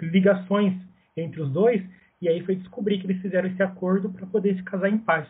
ligações 0.00 0.74
entre 1.16 1.40
os 1.40 1.50
dois. 1.50 1.82
E 2.20 2.28
aí 2.28 2.44
foi 2.44 2.56
descobrir 2.56 2.98
que 2.98 3.06
eles 3.06 3.22
fizeram 3.22 3.48
esse 3.48 3.62
acordo 3.62 4.10
para 4.10 4.26
poder 4.26 4.56
se 4.56 4.62
casar 4.64 4.88
em 4.88 4.98
paz, 4.98 5.28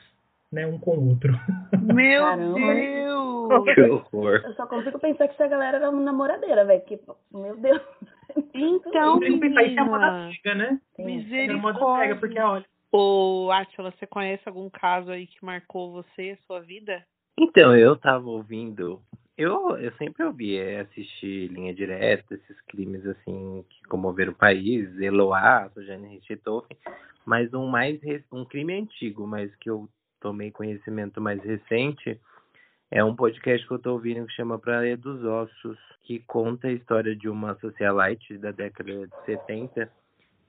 né? 0.51 0.67
Um 0.67 0.79
com 0.79 0.97
o 0.97 1.09
outro. 1.11 1.33
Meu 1.95 2.23
Caramba. 2.23 2.75
Deus! 2.75 3.29
Que 3.75 3.81
horror. 3.83 4.43
Eu 4.45 4.55
só 4.55 4.67
consigo 4.67 4.99
pensar 4.99 5.27
que 5.27 5.35
essa 5.35 5.47
galera 5.47 5.79
era 5.79 5.91
uma 5.91 6.03
namoradeira, 6.03 6.65
velho. 6.65 6.83
Que, 6.83 7.01
meu 7.33 7.57
Deus. 7.57 7.81
Então, 8.55 9.23
eu 9.23 9.41
pensar 9.41 9.63
isso 9.65 9.81
é 9.81 9.85
moda 9.85 10.31
cega, 10.31 10.55
né? 10.55 10.81
Misericórdia. 10.99 11.81
É 11.81 12.09
cega, 12.09 12.21
porque 12.21 12.39
olha. 12.39 12.65
Ô, 12.93 13.51
Atila, 13.51 13.91
você 13.91 14.07
conhece 14.07 14.43
algum 14.47 14.69
caso 14.71 15.11
aí 15.11 15.27
que 15.27 15.45
marcou 15.45 15.93
você, 15.93 16.39
a 16.39 16.47
sua 16.47 16.61
vida? 16.61 17.03
Então, 17.39 17.77
eu 17.77 17.97
tava 17.97 18.29
ouvindo. 18.29 19.01
Eu, 19.39 19.79
eu 19.79 19.93
sempre 19.93 20.25
ouvi 20.25 20.57
é, 20.59 20.81
assistir 20.81 21.47
Linha 21.53 21.73
Direta, 21.73 22.35
esses 22.35 22.61
crimes 22.63 23.07
assim 23.07 23.65
que 23.71 23.87
comoveram 23.89 24.33
o 24.33 24.35
país, 24.35 25.01
Eloá, 25.01 25.71
Sujane 25.73 26.09
Richthofen, 26.09 26.77
mas 27.25 27.55
um 27.55 27.69
mais 27.69 28.01
um 28.33 28.45
crime 28.45 28.75
antigo, 28.81 29.29
mas 29.29 29.55
que 29.55 29.71
eu 29.71 29.89
tomei 30.21 30.51
conhecimento 30.51 31.21
mais 31.21 31.41
recente, 31.45 32.21
é 32.91 33.05
um 33.05 33.15
podcast 33.15 33.65
que 33.65 33.73
eu 33.73 33.79
tô 33.79 33.93
ouvindo 33.93 34.27
que 34.27 34.33
chama 34.33 34.59
Praia 34.59 34.97
dos 34.97 35.23
Ossos, 35.23 35.79
que 36.03 36.19
conta 36.27 36.67
a 36.67 36.73
história 36.73 37.15
de 37.15 37.29
uma 37.29 37.55
socialite 37.61 38.37
da 38.39 38.51
década 38.51 39.07
de 39.07 39.25
70 39.25 39.89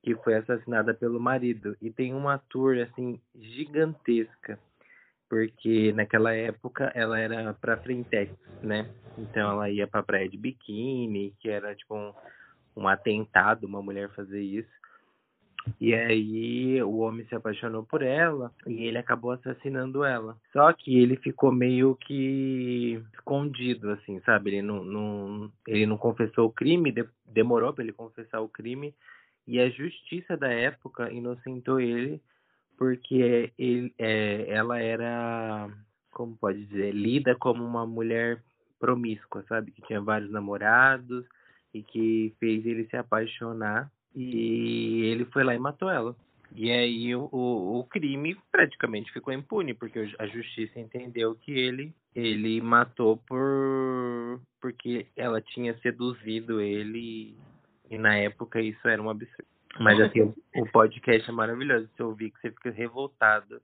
que 0.01 0.15
foi 0.15 0.34
assassinada 0.34 0.96
pelo 0.96 1.19
marido. 1.19 1.77
E 1.79 1.91
tem 1.91 2.15
uma 2.15 2.39
tour, 2.50 2.75
assim, 2.79 3.22
gigantesca, 3.36 4.58
porque 5.29 5.93
naquela 5.93 6.33
época 6.33 6.91
ela 6.95 7.19
era 7.19 7.53
pra 7.53 7.77
frentex, 7.77 8.33
né? 8.63 8.89
Então 9.17 9.51
ela 9.51 9.69
ia 9.69 9.88
pra 9.88 10.03
praia 10.03 10.27
de 10.27 10.38
biquíni, 10.38 11.33
que 11.39 11.50
era 11.50 11.75
tipo 11.75 11.95
um, 11.95 12.13
um 12.75 12.88
atentado 12.88 13.67
uma 13.67 13.81
mulher 13.81 14.09
fazer 14.09 14.41
isso. 14.41 14.79
E 15.79 15.93
aí 15.93 16.81
o 16.81 17.00
homem 17.00 17.25
se 17.27 17.36
apaixonou 17.36 17.83
por 17.83 18.01
ela 18.01 18.51
e 18.65 18.86
ele 18.86 18.98
acabou 18.98 19.31
assassinando 19.31 20.03
ela. 20.03 20.38
Só 20.51 20.71
que 20.74 20.98
ele 20.98 21.17
ficou 21.17 21.51
meio 21.51 21.95
que 21.95 23.03
escondido, 23.13 23.91
assim, 23.91 24.19
sabe? 24.21 24.51
Ele 24.51 24.62
não, 24.62 24.83
não, 24.83 25.51
ele 25.67 25.86
não 25.86 25.98
confessou 25.98 26.48
o 26.48 26.51
crime, 26.51 26.93
demorou 27.25 27.74
para 27.74 27.83
ele 27.83 27.93
confessar 27.93 28.39
o 28.39 28.50
crime. 28.50 28.95
E 29.45 29.59
a 29.59 29.69
justiça 29.69 30.38
da 30.38 30.48
época 30.48 31.12
inocentou 31.12 31.79
ele 31.79 32.21
porque 32.79 33.51
ele, 33.59 33.93
é, 34.00 34.45
ela 34.48 34.79
era, 34.79 35.69
como 36.12 36.38
pode 36.38 36.65
dizer, 36.65 36.93
lida 36.93 37.36
como 37.36 37.62
uma 37.62 37.86
mulher 37.86 38.41
promíscua, 38.79 39.43
sabe? 39.50 39.71
Que 39.71 39.81
tinha 39.81 40.00
vários 40.00 40.31
namorados 40.31 41.25
e 41.74 41.83
que 41.83 42.33
fez 42.39 42.65
ele 42.65 42.86
se 42.86 42.95
apaixonar 42.95 43.91
e 44.15 45.01
ele 45.12 45.25
foi 45.25 45.43
lá 45.43 45.53
e 45.53 45.59
matou 45.59 45.89
ela. 45.89 46.15
E 46.55 46.71
aí 46.71 47.13
o, 47.13 47.27
o, 47.33 47.79
o, 47.79 47.83
crime 47.83 48.36
praticamente 48.50 49.12
ficou 49.12 49.33
impune, 49.33 49.74
porque 49.74 50.00
a 50.17 50.25
justiça 50.25 50.79
entendeu 50.79 51.36
que 51.36 51.51
ele 51.51 51.93
ele 52.15 52.62
matou 52.62 53.17
por 53.17 54.41
porque 54.59 55.05
ela 55.17 55.41
tinha 55.41 55.77
seduzido 55.79 56.62
ele 56.62 57.38
e 57.89 57.98
na 57.98 58.15
época 58.15 58.62
isso 58.62 58.88
era 58.88 59.01
um 59.01 59.09
absurdo. 59.09 59.58
Mas 59.77 59.99
assim, 59.99 60.33
o, 60.55 60.65
podcast 60.71 61.29
é 61.29 61.33
maravilhoso. 61.33 61.89
Você 61.95 62.03
ouvir 62.03 62.31
que 62.31 62.41
você 62.41 62.51
fica 62.51 62.71
revoltado. 62.71 63.61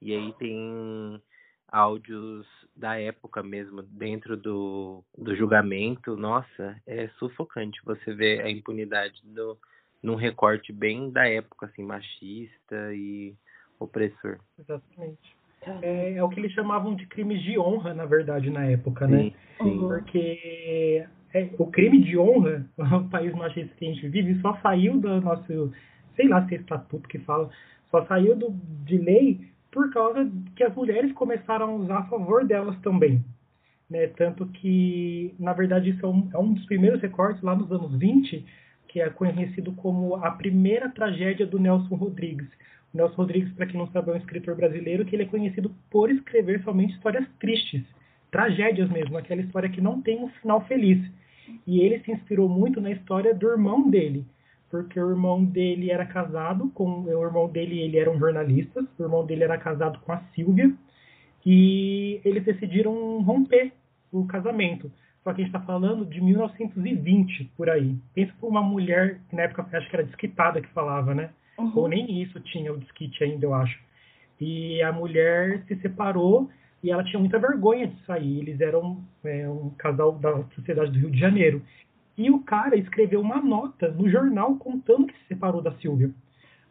E 0.00 0.14
aí 0.14 0.32
tem 0.34 1.20
áudios 1.68 2.46
da 2.74 2.98
época 3.00 3.42
mesmo, 3.42 3.82
dentro 3.82 4.36
do, 4.36 5.02
do 5.16 5.34
julgamento. 5.34 6.16
Nossa, 6.16 6.76
é 6.86 7.08
sufocante 7.18 7.80
você 7.84 8.12
ver 8.12 8.42
a 8.42 8.50
impunidade 8.50 9.20
do, 9.24 9.58
num 10.02 10.14
recorte 10.14 10.72
bem 10.72 11.10
da 11.10 11.28
época, 11.28 11.66
assim, 11.66 11.82
machista 11.82 12.94
e 12.94 13.34
opressor. 13.78 14.38
Exatamente. 14.58 15.36
É, 15.82 16.12
é, 16.14 16.22
o 16.22 16.28
que 16.28 16.38
eles 16.38 16.52
chamavam 16.52 16.94
de 16.94 17.06
crimes 17.06 17.42
de 17.42 17.58
honra, 17.58 17.92
na 17.92 18.04
verdade, 18.04 18.50
na 18.50 18.64
época, 18.66 19.08
né? 19.08 19.32
Sim. 19.58 19.78
Porque 19.80 21.04
é, 21.34 21.48
o 21.58 21.66
crime 21.66 22.02
de 22.02 22.18
honra, 22.18 22.66
o 22.76 23.08
país 23.08 23.34
machista 23.34 23.74
que 23.76 23.86
a 23.86 23.88
gente 23.88 24.08
vive, 24.08 24.40
só 24.40 24.56
saiu 24.62 24.98
do 24.98 25.20
nosso, 25.20 25.72
sei 26.14 26.28
lá 26.28 26.46
se 26.46 26.54
é 26.54 26.58
estatuto 26.58 27.08
que 27.08 27.18
fala, 27.20 27.50
só 27.90 28.04
saiu 28.06 28.36
do, 28.36 28.50
de 28.84 28.98
lei 28.98 29.40
por 29.70 29.92
causa 29.92 30.30
que 30.54 30.64
as 30.64 30.74
mulheres 30.74 31.12
começaram 31.12 31.66
a 31.66 31.74
usar 31.74 31.98
a 31.98 32.04
favor 32.04 32.46
delas 32.46 32.78
também. 32.80 33.22
Né? 33.90 34.06
Tanto 34.08 34.46
que, 34.46 35.34
na 35.38 35.52
verdade, 35.52 35.90
isso 35.90 36.04
é 36.04 36.08
um, 36.08 36.28
é 36.32 36.38
um 36.38 36.54
dos 36.54 36.64
primeiros 36.66 37.00
recortes 37.00 37.42
lá 37.42 37.54
nos 37.54 37.70
anos 37.70 37.94
20, 37.96 38.44
que 38.88 39.00
é 39.00 39.10
conhecido 39.10 39.72
como 39.72 40.16
a 40.16 40.30
primeira 40.30 40.88
tragédia 40.88 41.46
do 41.46 41.58
Nelson 41.58 41.94
Rodrigues. 41.94 42.48
O 42.92 42.96
Nelson 42.96 43.16
Rodrigues, 43.16 43.52
para 43.52 43.66
quem 43.66 43.78
não 43.78 43.86
sabe, 43.88 44.10
é 44.10 44.14
um 44.14 44.16
escritor 44.16 44.54
brasileiro 44.56 45.04
que 45.04 45.14
ele 45.14 45.24
é 45.24 45.26
conhecido 45.26 45.70
por 45.90 46.10
escrever 46.10 46.62
somente 46.62 46.94
histórias 46.94 47.26
tristes, 47.38 47.84
tragédias 48.36 48.90
mesmo, 48.90 49.16
aquela 49.16 49.40
história 49.40 49.70
que 49.70 49.80
não 49.80 50.02
tem 50.02 50.22
um 50.22 50.28
final 50.28 50.60
feliz. 50.66 51.02
E 51.66 51.80
ele 51.80 52.00
se 52.00 52.12
inspirou 52.12 52.46
muito 52.50 52.82
na 52.82 52.90
história 52.90 53.34
do 53.34 53.48
irmão 53.48 53.88
dele, 53.88 54.26
porque 54.70 55.00
o 55.00 55.08
irmão 55.08 55.42
dele 55.42 55.90
era 55.90 56.04
casado 56.04 56.70
com 56.74 57.04
o 57.04 57.24
irmão 57.24 57.48
dele, 57.48 57.80
ele 57.80 57.96
era 57.96 58.10
um 58.10 58.18
jornalista, 58.18 58.86
o 58.98 59.02
irmão 59.02 59.24
dele 59.24 59.44
era 59.44 59.56
casado 59.56 59.98
com 60.00 60.12
a 60.12 60.20
Silvia, 60.34 60.70
e 61.46 62.20
eles 62.26 62.44
decidiram 62.44 63.22
romper 63.22 63.72
o 64.12 64.26
casamento. 64.26 64.92
Só 65.24 65.32
que 65.32 65.40
a 65.40 65.44
gente 65.44 65.56
está 65.56 65.64
falando 65.64 66.04
de 66.04 66.20
1920, 66.20 67.52
por 67.56 67.70
aí. 67.70 67.96
Pensa 68.12 68.34
por 68.38 68.48
uma 68.48 68.62
mulher, 68.62 69.18
que 69.30 69.36
na 69.36 69.42
época 69.42 69.66
acho 69.72 69.88
que 69.88 69.96
era 69.96 70.04
desquitada 70.04 70.60
que 70.60 70.68
falava, 70.68 71.14
né? 71.14 71.30
Uhum. 71.58 71.72
Ou 71.74 71.88
nem 71.88 72.20
isso 72.22 72.38
tinha 72.40 72.70
o 72.70 72.76
desquite 72.76 73.24
ainda, 73.24 73.46
eu 73.46 73.54
acho. 73.54 73.78
E 74.38 74.82
a 74.82 74.92
mulher 74.92 75.62
se 75.66 75.76
separou 75.76 76.50
e 76.86 76.90
ela 76.90 77.02
tinha 77.02 77.18
muita 77.18 77.36
vergonha 77.36 77.88
de 77.88 78.00
sair. 78.04 78.38
Eles 78.38 78.60
eram 78.60 79.04
é, 79.24 79.48
um 79.48 79.70
casal 79.70 80.12
da 80.12 80.44
sociedade 80.54 80.92
do 80.92 80.98
Rio 81.00 81.10
de 81.10 81.18
Janeiro. 81.18 81.60
E 82.16 82.30
o 82.30 82.38
cara 82.44 82.76
escreveu 82.76 83.20
uma 83.20 83.42
nota 83.42 83.88
no 83.88 84.08
jornal 84.08 84.54
contando 84.54 85.06
que 85.06 85.14
se 85.14 85.26
separou 85.26 85.60
da 85.60 85.72
Silvia. 85.72 86.10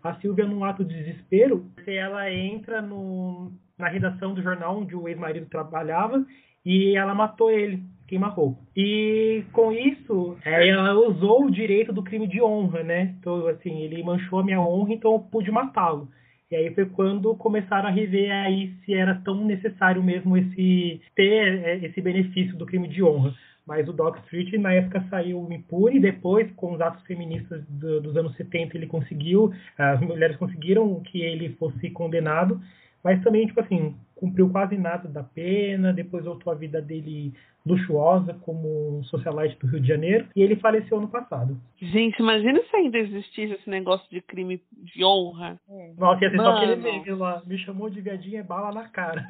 A 0.02 0.16
Silvia, 0.16 0.46
num 0.46 0.64
ato 0.64 0.86
de 0.86 0.96
desespero, 0.96 1.66
ela 1.86 2.32
entra 2.32 2.82
no, 2.82 3.52
na 3.78 3.90
redação 3.90 4.34
do 4.34 4.42
jornal 4.42 4.80
onde 4.80 4.96
o 4.96 5.08
ex-marido 5.10 5.48
trabalhava 5.48 6.26
e 6.66 6.96
ela 6.96 7.14
matou 7.14 7.52
ele 7.52 7.84
queima-roupa. 8.08 8.62
E 8.76 9.44
com 9.52 9.74
isso, 9.74 10.38
ela 10.46 10.94
usou 10.94 11.46
o 11.46 11.52
direito 11.52 11.92
do 11.92 12.04
crime 12.04 12.28
de 12.28 12.42
honra, 12.42 12.84
né? 12.84 13.16
Então, 13.20 13.48
assim, 13.48 13.82
ele 13.82 14.02
manchou 14.02 14.40
a 14.40 14.44
minha 14.44 14.62
honra, 14.62 14.94
então 14.94 15.12
eu 15.12 15.20
pude 15.20 15.52
matá-lo. 15.52 16.08
E 16.52 16.56
aí 16.56 16.74
foi 16.76 16.86
quando 16.86 17.36
começaram 17.36 17.88
a 17.88 17.92
rever 17.92 18.32
aí 18.32 18.74
se 18.86 18.94
era 18.94 19.16
tão 19.16 19.44
necessário 19.44 20.04
mesmo 20.04 20.38
esse 20.38 21.02
ter 21.16 21.66
é, 21.66 21.86
esse 21.86 22.00
benefício 22.02 22.56
do 22.56 22.66
crime 22.66 22.88
de 22.88 23.04
honra. 23.04 23.34
Mas 23.66 23.88
o 23.90 23.94
Doc 23.94 24.18
Street 24.26 24.54
na 24.54 24.74
época 24.74 25.04
saiu 25.10 25.52
impune, 25.52 26.00
depois 26.00 26.52
com 26.52 26.74
os 26.74 26.82
atos 26.82 27.04
feministas 27.04 27.66
do, 27.68 28.00
dos 28.00 28.16
anos 28.16 28.36
70 28.36 28.78
ele 28.78 28.86
conseguiu, 28.86 29.52
as 29.76 30.00
mulheres 30.02 30.38
conseguiram 30.38 31.00
que 31.02 31.20
ele 31.20 31.50
fosse 31.58 31.90
condenado, 31.90 32.62
mas 33.06 33.24
também 33.24 33.46
tipo 33.46 33.62
assim, 33.62 33.96
cumpriu 34.16 34.50
quase 34.50 34.76
nada 34.76 35.08
da 35.08 35.22
pena, 35.22 35.94
depois 35.94 36.26
voltou 36.26 36.52
a 36.52 36.56
vida 36.56 36.82
dele 36.82 37.32
luxuosa 37.64 38.34
como 38.42 38.98
um 38.98 39.04
socialite 39.04 39.60
do 39.60 39.68
Rio 39.68 39.80
de 39.80 39.88
Janeiro 39.88 40.28
e 40.36 40.42
ele 40.42 40.56
faleceu 40.56 40.98
ano 40.98 41.08
passado. 41.08 41.56
Gente, 41.78 42.18
imagina 42.20 42.60
se 42.64 42.76
ainda 42.76 42.98
existisse 42.98 43.54
esse 43.54 43.70
negócio 43.70 44.10
de 44.10 44.22
crime 44.22 44.60
de 44.72 45.06
honra. 45.06 45.60
É. 45.70 45.94
Nossa, 45.96 46.24
ia 46.24 46.32
ser 46.32 46.38
só 46.38 46.50
aquele 46.50 46.78
meme 46.78 47.12
lá, 47.12 47.44
me 47.46 47.60
chamou 47.60 47.92
de 47.92 48.02
viadinha 48.02 48.40
é 48.40 48.44
bala 48.44 48.72
na 48.72 48.90
cara. 48.90 49.24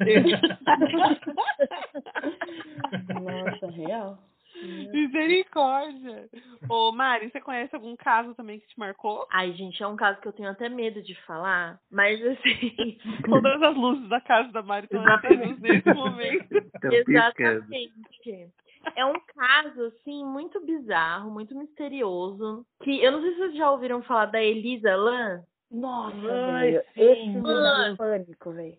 Nossa, 3.20 3.70
real. 3.72 4.18
Misericórdia. 4.62 6.28
Ô, 6.68 6.92
Mari, 6.92 7.30
você 7.30 7.40
conhece 7.40 7.74
algum 7.74 7.96
caso 7.96 8.34
também 8.34 8.60
que 8.60 8.66
te 8.66 8.78
marcou? 8.78 9.26
Ai, 9.30 9.52
gente, 9.52 9.82
é 9.82 9.86
um 9.86 9.96
caso 9.96 10.20
que 10.20 10.28
eu 10.28 10.32
tenho 10.32 10.50
até 10.50 10.68
medo 10.68 11.02
de 11.02 11.14
falar, 11.22 11.78
mas 11.90 12.20
assim. 12.24 12.98
Todas 13.24 13.62
as 13.62 13.76
luzes 13.76 14.08
da 14.08 14.20
casa 14.20 14.50
da 14.52 14.62
Mari 14.62 14.86
estão 14.86 15.06
acesas 15.06 15.58
nesse 15.60 15.92
momento. 15.92 16.46
Exatamente. 16.92 18.50
É 18.94 19.04
um 19.04 19.18
caso, 19.34 19.86
assim, 19.86 20.24
muito 20.24 20.64
bizarro, 20.64 21.30
muito 21.30 21.56
misterioso. 21.56 22.64
Que 22.82 23.02
eu 23.02 23.12
não 23.12 23.20
sei 23.20 23.32
se 23.32 23.38
vocês 23.38 23.56
já 23.56 23.70
ouviram 23.70 24.02
falar 24.02 24.26
da 24.26 24.42
Elisa 24.42 24.94
Lam. 24.94 25.42
Nossa, 25.70 26.16
velho. 26.16 26.82
Esse 26.94 27.40
dá 27.40 27.94
pânico, 27.96 28.52
velho. 28.52 28.78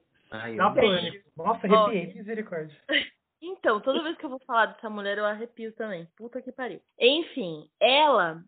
Dá 0.55 0.69
pânico. 0.71 1.29
Nossa, 1.35 1.67
arrepiei, 1.67 2.13
misericórdia. 2.13 2.75
Então, 3.41 3.79
toda 3.79 4.03
vez 4.03 4.17
que 4.17 4.25
eu 4.25 4.29
vou 4.29 4.39
falar 4.45 4.67
dessa 4.67 4.89
mulher, 4.89 5.17
eu 5.17 5.25
arrepio 5.25 5.73
também. 5.73 6.07
Puta 6.17 6.41
que 6.41 6.51
pariu. 6.51 6.81
Enfim, 6.99 7.69
ela 7.79 8.43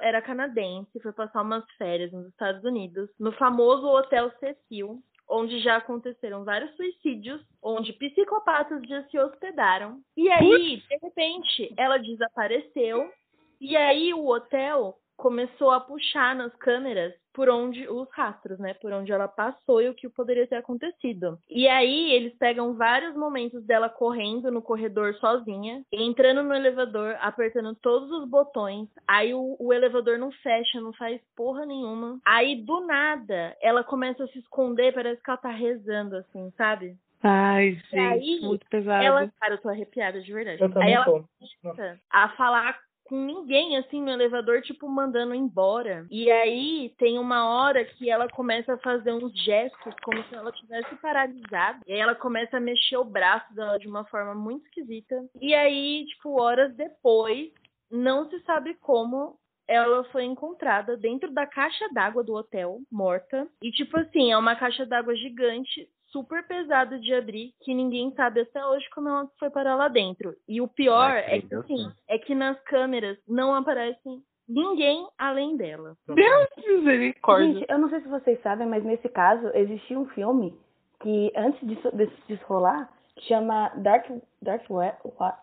era 0.00 0.22
canadense, 0.22 1.00
foi 1.00 1.12
passar 1.12 1.42
umas 1.42 1.64
férias 1.76 2.12
nos 2.12 2.28
Estados 2.28 2.64
Unidos, 2.64 3.10
no 3.18 3.32
famoso 3.32 3.86
Hotel 3.86 4.30
Cecil, 4.40 5.02
onde 5.28 5.58
já 5.60 5.76
aconteceram 5.76 6.44
vários 6.44 6.74
suicídios, 6.74 7.44
onde 7.62 7.92
psicopatas 7.92 8.80
já 8.88 9.02
se 9.08 9.18
hospedaram. 9.18 10.00
E 10.16 10.30
aí, 10.30 10.82
de 10.88 10.98
repente, 11.02 11.74
ela 11.76 11.98
desapareceu. 11.98 13.12
E 13.60 13.76
aí 13.76 14.14
o 14.14 14.26
hotel 14.26 14.96
começou 15.16 15.70
a 15.72 15.80
puxar 15.80 16.34
nas 16.34 16.54
câmeras 16.56 17.12
por 17.38 17.48
onde 17.48 17.88
os 17.88 18.10
rastros, 18.10 18.58
né, 18.58 18.74
por 18.74 18.92
onde 18.92 19.12
ela 19.12 19.28
passou 19.28 19.80
e 19.80 19.88
o 19.88 19.94
que 19.94 20.08
poderia 20.08 20.44
ter 20.44 20.56
acontecido. 20.56 21.38
E 21.48 21.68
aí 21.68 22.10
eles 22.10 22.36
pegam 22.36 22.74
vários 22.74 23.14
momentos 23.14 23.64
dela 23.64 23.88
correndo 23.88 24.50
no 24.50 24.60
corredor 24.60 25.14
sozinha, 25.14 25.84
entrando 25.92 26.42
no 26.42 26.52
elevador, 26.52 27.16
apertando 27.20 27.76
todos 27.76 28.10
os 28.10 28.28
botões. 28.28 28.88
Aí 29.06 29.32
o, 29.32 29.56
o 29.60 29.72
elevador 29.72 30.18
não 30.18 30.32
fecha, 30.32 30.80
não 30.80 30.92
faz 30.94 31.20
porra 31.36 31.64
nenhuma. 31.64 32.18
Aí 32.26 32.60
do 32.60 32.80
nada 32.80 33.56
ela 33.62 33.84
começa 33.84 34.24
a 34.24 34.28
se 34.28 34.40
esconder, 34.40 34.92
parece 34.92 35.22
que 35.22 35.30
ela 35.30 35.38
tá 35.38 35.50
rezando 35.50 36.16
assim, 36.16 36.52
sabe? 36.56 36.96
Ai, 37.22 37.74
gente, 37.88 37.98
aí, 37.98 38.40
muito 38.40 38.66
pesado. 38.68 39.04
Ela, 39.04 39.32
cara, 39.38 39.54
eu 39.54 39.58
tô 39.58 39.68
arrepiada 39.68 40.20
de 40.20 40.32
verdade. 40.32 40.60
Eu 40.60 40.82
aí 40.82 40.92
ela 40.92 41.04
tô. 41.04 41.24
começa 41.62 42.00
a 42.10 42.30
falar 42.30 42.80
com 43.08 43.16
ninguém 43.16 43.76
assim 43.78 44.02
no 44.02 44.10
elevador, 44.10 44.60
tipo, 44.60 44.86
mandando 44.88 45.34
embora. 45.34 46.06
E 46.10 46.30
aí 46.30 46.94
tem 46.98 47.18
uma 47.18 47.48
hora 47.48 47.84
que 47.84 48.10
ela 48.10 48.28
começa 48.28 48.74
a 48.74 48.78
fazer 48.78 49.12
uns 49.12 49.32
gestos 49.42 49.94
como 50.04 50.22
se 50.24 50.34
ela 50.34 50.52
tivesse 50.52 50.94
paralisada. 50.96 51.80
E 51.86 51.92
aí 51.92 51.98
ela 51.98 52.14
começa 52.14 52.58
a 52.58 52.60
mexer 52.60 52.98
o 52.98 53.04
braço 53.04 53.52
dela 53.54 53.78
de 53.78 53.88
uma 53.88 54.04
forma 54.04 54.34
muito 54.34 54.66
esquisita. 54.66 55.16
E 55.40 55.54
aí, 55.54 56.04
tipo, 56.06 56.40
horas 56.40 56.74
depois, 56.76 57.50
não 57.90 58.28
se 58.28 58.38
sabe 58.40 58.74
como 58.74 59.38
ela 59.66 60.02
foi 60.04 60.24
encontrada 60.24 60.96
dentro 60.96 61.30
da 61.30 61.46
caixa 61.46 61.88
d'água 61.92 62.24
do 62.24 62.34
hotel, 62.34 62.78
morta. 62.90 63.46
E, 63.62 63.70
tipo 63.70 63.98
assim, 63.98 64.32
é 64.32 64.38
uma 64.38 64.56
caixa 64.56 64.86
d'água 64.86 65.14
gigante, 65.14 65.88
super 66.10 66.46
pesado 66.46 66.98
de 67.00 67.14
abrir 67.14 67.52
que 67.60 67.74
ninguém 67.74 68.12
sabe 68.14 68.40
até 68.40 68.64
hoje 68.64 68.88
como 68.90 69.08
ela 69.08 69.28
foi 69.38 69.50
parar 69.50 69.74
lá 69.76 69.88
dentro. 69.88 70.34
E 70.48 70.60
o 70.60 70.68
pior 70.68 71.12
é 71.16 71.40
que 71.40 71.54
assim, 71.54 71.90
é 72.08 72.18
que 72.18 72.34
nas 72.34 72.60
câmeras 72.62 73.18
não 73.28 73.54
aparecem 73.54 74.22
ninguém 74.48 75.06
além 75.18 75.56
dela. 75.56 75.96
Deus 76.06 76.48
misericórdia. 76.56 77.54
Gente, 77.54 77.66
eu 77.70 77.78
não 77.78 77.90
sei 77.90 78.00
se 78.00 78.08
vocês 78.08 78.40
sabem, 78.42 78.66
mas 78.66 78.84
nesse 78.84 79.08
caso 79.08 79.48
existia 79.54 79.98
um 79.98 80.08
filme 80.08 80.54
que 81.00 81.32
antes 81.36 81.60
disso, 81.66 81.90
disso 82.26 82.44
rolar 82.46 82.88
chama 83.20 83.70
Dark 83.76 84.06
Dark 84.40 84.62
Web. 84.70 84.96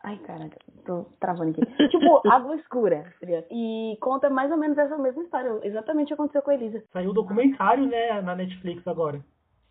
Ai, 0.03 0.17
caraca, 0.19 0.57
tô 0.85 1.05
travando 1.19 1.51
aqui. 1.51 1.61
tipo, 1.89 2.21
Água 2.29 2.55
Escura. 2.55 3.13
E 3.51 3.97
conta 4.01 4.29
mais 4.29 4.51
ou 4.51 4.57
menos 4.57 4.77
essa 4.77 4.97
mesma 4.97 5.23
história. 5.23 5.59
Exatamente 5.63 6.05
o 6.05 6.07
que 6.07 6.13
aconteceu 6.13 6.41
com 6.41 6.51
a 6.51 6.55
Elisa. 6.55 6.83
Saiu 6.91 7.11
um 7.11 7.13
documentário, 7.13 7.85
né, 7.85 8.21
na 8.21 8.35
Netflix 8.35 8.87
agora. 8.87 9.21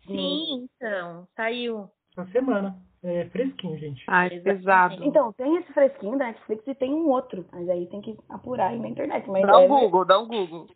Sim, 0.05 0.65
então, 0.65 1.27
saiu. 1.35 1.89
Essa 2.17 2.31
semana. 2.31 2.75
É 3.03 3.25
fresquinho, 3.25 3.77
gente. 3.77 4.03
Ai, 4.07 4.39
pesado. 4.39 5.03
Então, 5.03 5.31
tem 5.33 5.57
esse 5.57 5.71
fresquinho 5.73 6.17
da 6.17 6.25
Netflix 6.25 6.65
e 6.65 6.73
tem 6.73 6.91
um 6.91 7.07
outro. 7.09 7.45
Mas 7.51 7.69
aí 7.69 7.85
tem 7.87 8.01
que 8.01 8.17
apurar 8.29 8.71
aí 8.71 8.79
na 8.79 8.87
internet. 8.87 9.29
Mas 9.29 9.45
dá 9.45 9.59
um 9.59 9.63
é... 9.63 9.67
Google, 9.67 10.05
dá 10.05 10.19
um 10.19 10.27
Google. 10.27 10.67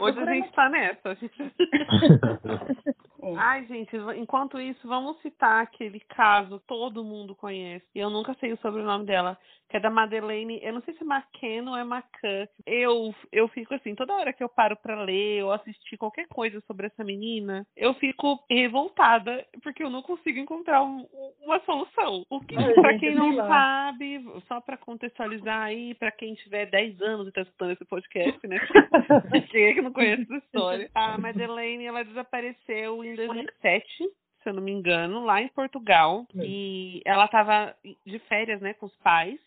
Hoje 0.00 0.18
a 0.18 0.24
gente 0.24 0.50
tá 0.52 0.70
nessa. 0.70 1.14
é. 3.24 3.34
Ai, 3.36 3.66
gente, 3.66 3.96
enquanto 4.16 4.60
isso, 4.60 4.86
vamos 4.86 5.20
citar 5.20 5.62
aquele 5.62 6.00
caso 6.00 6.60
todo 6.66 7.04
mundo 7.04 7.34
conhece. 7.34 7.86
Eu 7.94 8.10
nunca 8.10 8.34
sei 8.34 8.52
o 8.52 8.58
sobrenome 8.58 9.06
dela, 9.06 9.38
que 9.68 9.76
é 9.76 9.80
da 9.80 9.90
Madeleine. 9.90 10.60
Eu 10.62 10.74
não 10.74 10.82
sei 10.82 10.94
se 10.94 11.02
é 11.02 11.06
McKenna 11.06 11.70
ou 11.70 11.76
é 11.76 11.82
McCann. 11.82 12.46
Eu, 12.66 13.14
eu 13.32 13.48
fico 13.48 13.74
assim, 13.74 13.94
toda 13.94 14.14
hora 14.14 14.32
que 14.32 14.42
eu 14.42 14.48
paro 14.48 14.76
pra 14.76 15.02
ler 15.02 15.42
ou 15.42 15.52
assistir 15.52 15.96
qualquer 15.96 16.26
coisa 16.28 16.62
sobre 16.66 16.86
essa 16.86 17.02
menina, 17.02 17.66
eu 17.76 17.94
fico 17.94 18.44
revoltada, 18.50 19.44
porque 19.62 19.82
eu 19.82 19.90
não 19.90 20.02
consigo 20.02 20.38
encontrar 20.38 20.82
um, 20.82 21.06
uma 21.42 21.60
solução. 21.60 22.24
O 22.30 22.40
que, 22.40 22.56
é, 22.56 22.74
pra 22.74 22.98
quem 22.98 23.14
não 23.14 23.34
sabe, 23.36 24.24
só 24.46 24.60
pra 24.60 24.76
contextualizar 24.76 25.62
aí, 25.62 25.94
pra 25.94 26.10
quem 26.10 26.34
tiver 26.34 26.66
10 26.66 27.00
anos 27.02 27.28
e 27.28 27.32
tá 27.32 27.42
escutando 27.42 27.72
esse 27.72 27.84
podcast, 27.84 28.46
né? 28.46 28.58
quem 29.50 29.64
é 29.64 29.74
que 29.74 29.82
não 29.82 29.92
conhece 29.92 30.22
essa 30.22 30.36
história? 30.36 30.90
A 30.94 31.18
Madeleine, 31.18 31.86
ela 31.86 32.04
desapareceu 32.04 33.04
em 33.04 33.13
2007 33.16 34.10
se 34.44 34.50
eu 34.50 34.54
não 34.54 34.62
me 34.62 34.70
engano, 34.70 35.24
lá 35.24 35.40
em 35.40 35.48
Portugal. 35.48 36.26
E 36.34 37.00
ela 37.04 37.24
estava 37.24 37.74
de 38.06 38.18
férias, 38.20 38.60
né, 38.60 38.74
com 38.74 38.86
os 38.86 38.96
pais. 38.96 39.40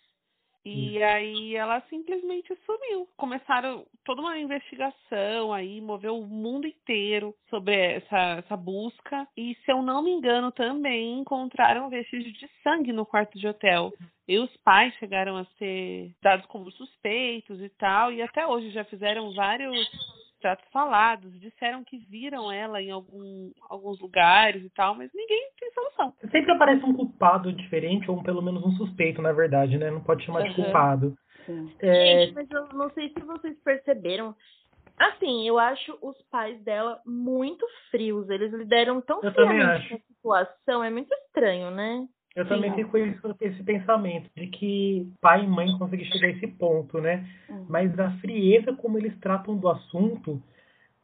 E 0.66 1.02
aí 1.02 1.56
ela 1.56 1.80
simplesmente 1.90 2.54
sumiu. 2.66 3.08
Começaram 3.16 3.86
toda 4.04 4.20
uma 4.20 4.38
investigação 4.38 5.54
aí, 5.54 5.80
moveu 5.80 6.20
o 6.20 6.28
mundo 6.28 6.68
inteiro 6.68 7.34
sobre 7.50 7.74
essa, 7.74 8.40
essa 8.40 8.58
busca. 8.58 9.26
E 9.38 9.56
se 9.64 9.72
eu 9.72 9.82
não 9.82 10.04
me 10.04 10.12
engano, 10.12 10.52
também 10.52 11.20
encontraram 11.20 11.90
vestígios 11.90 12.38
de 12.38 12.50
sangue 12.64 12.92
no 12.92 13.06
quarto 13.06 13.40
de 13.40 13.48
hotel. 13.48 13.94
E 14.28 14.38
os 14.40 14.54
pais 14.58 14.94
chegaram 14.96 15.38
a 15.38 15.46
ser 15.58 16.12
dados 16.22 16.46
como 16.48 16.70
suspeitos 16.72 17.62
e 17.62 17.70
tal. 17.70 18.12
E 18.12 18.22
até 18.22 18.46
hoje 18.46 18.70
já 18.72 18.84
fizeram 18.84 19.34
vários 19.34 19.74
tratos 20.40 20.66
falados, 20.72 21.40
disseram 21.40 21.84
que 21.84 21.98
viram 22.10 22.52
ela 22.52 22.82
em 22.82 22.92
algum, 22.92 23.52
alguns 23.70 24.00
lugares 24.00 24.64
e 24.64 24.70
tal, 24.70 24.96
mas 24.96 25.12
ninguém 25.14 25.50
tem 25.60 25.72
solução. 25.72 26.14
Sempre 26.32 26.52
aparece 26.52 26.84
um 26.86 26.94
culpado 26.94 27.52
diferente, 27.54 28.10
ou 28.10 28.22
pelo 28.24 28.42
menos 28.42 28.64
um 28.66 28.72
suspeito, 28.72 29.22
na 29.22 29.32
verdade, 29.32 29.78
né? 29.78 29.90
Não 29.92 30.02
pode 30.02 30.26
chamar 30.26 30.42
uhum. 30.42 30.50
de 30.50 30.56
culpado. 30.56 31.18
É... 31.80 32.26
Gente, 32.26 32.34
mas 32.34 32.52
eu 32.52 32.68
não 32.74 32.90
sei 32.92 33.10
se 33.10 33.20
vocês 33.22 33.58
perceberam. 33.64 34.36
Assim, 34.98 35.48
eu 35.48 35.60
acho 35.60 35.98
os 36.02 36.20
pais 36.24 36.62
dela 36.64 37.00
muito 37.06 37.66
frios. 37.92 38.30
Eles 38.30 38.52
lideram 38.52 39.00
tão 39.02 39.22
eu 39.22 39.32
friamente 39.32 39.90
com 39.90 40.34
a 40.34 40.46
situação. 40.46 40.84
É 40.84 40.90
muito 40.90 41.14
estranho, 41.14 41.70
né? 41.72 42.08
Eu 42.38 42.44
Sim. 42.44 42.50
também 42.50 42.72
fico 42.76 42.92
com 42.92 43.36
esse 43.42 43.64
pensamento 43.64 44.30
de 44.36 44.46
que 44.46 45.12
pai 45.20 45.44
e 45.44 45.48
mãe 45.48 45.76
conseguem 45.80 46.06
chegar 46.06 46.28
a 46.28 46.32
esse 46.32 46.46
ponto, 46.46 47.02
né? 47.02 47.28
Uhum. 47.50 47.66
Mas 47.68 48.00
a 48.00 48.12
frieza 48.20 48.74
como 48.74 48.96
eles 49.00 49.18
tratam 49.20 49.58
do 49.58 49.68
assunto, 49.68 50.40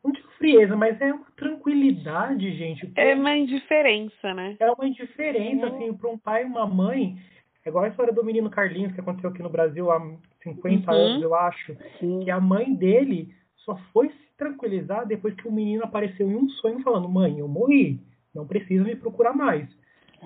não 0.04 0.12
digo 0.12 0.28
frieza, 0.38 0.76
mas 0.76 1.02
é 1.02 1.12
uma 1.12 1.26
tranquilidade, 1.36 2.56
gente. 2.56 2.92
É 2.96 3.16
uma 3.16 3.36
indiferença, 3.36 4.32
né? 4.36 4.56
É 4.60 4.70
uma 4.70 4.88
indiferença, 4.88 5.66
uhum. 5.66 5.76
assim, 5.76 5.94
para 5.94 6.10
um 6.12 6.20
pai 6.20 6.44
e 6.44 6.46
uma 6.46 6.68
mãe. 6.68 7.18
É 7.66 7.70
igual 7.70 7.86
a 7.86 7.88
história 7.88 8.14
do 8.14 8.24
menino 8.24 8.52
Carlinhos, 8.52 8.94
que 8.94 9.00
aconteceu 9.00 9.32
aqui 9.32 9.42
no 9.42 9.50
Brasil 9.50 9.90
há 9.90 10.00
50 10.44 10.92
uhum. 10.92 10.98
anos, 10.98 11.24
eu 11.24 11.34
acho. 11.34 11.76
Sim. 12.00 12.20
Que 12.20 12.30
a 12.30 12.40
mãe 12.40 12.76
dele 12.76 13.34
só 13.66 13.76
foi 13.92 14.10
se 14.10 14.38
tranquilizar 14.38 15.08
depois 15.08 15.34
que 15.34 15.48
o 15.48 15.52
menino 15.52 15.84
apareceu 15.84 16.30
em 16.30 16.36
um 16.36 16.48
sonho 16.50 16.80
falando: 16.82 17.10
Mãe, 17.10 17.40
eu 17.40 17.48
morri, 17.48 18.00
não 18.36 18.46
precisa 18.46 18.84
me 18.84 18.96
procurar 18.96 19.34
mais. 19.34 19.68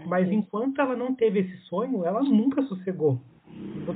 Mas 0.05 0.31
enquanto 0.31 0.79
ela 0.79 0.95
não 0.95 1.15
teve 1.15 1.39
esse 1.39 1.57
sonho, 1.63 2.05
ela 2.05 2.21
nunca 2.21 2.61
sossegou. 2.63 3.21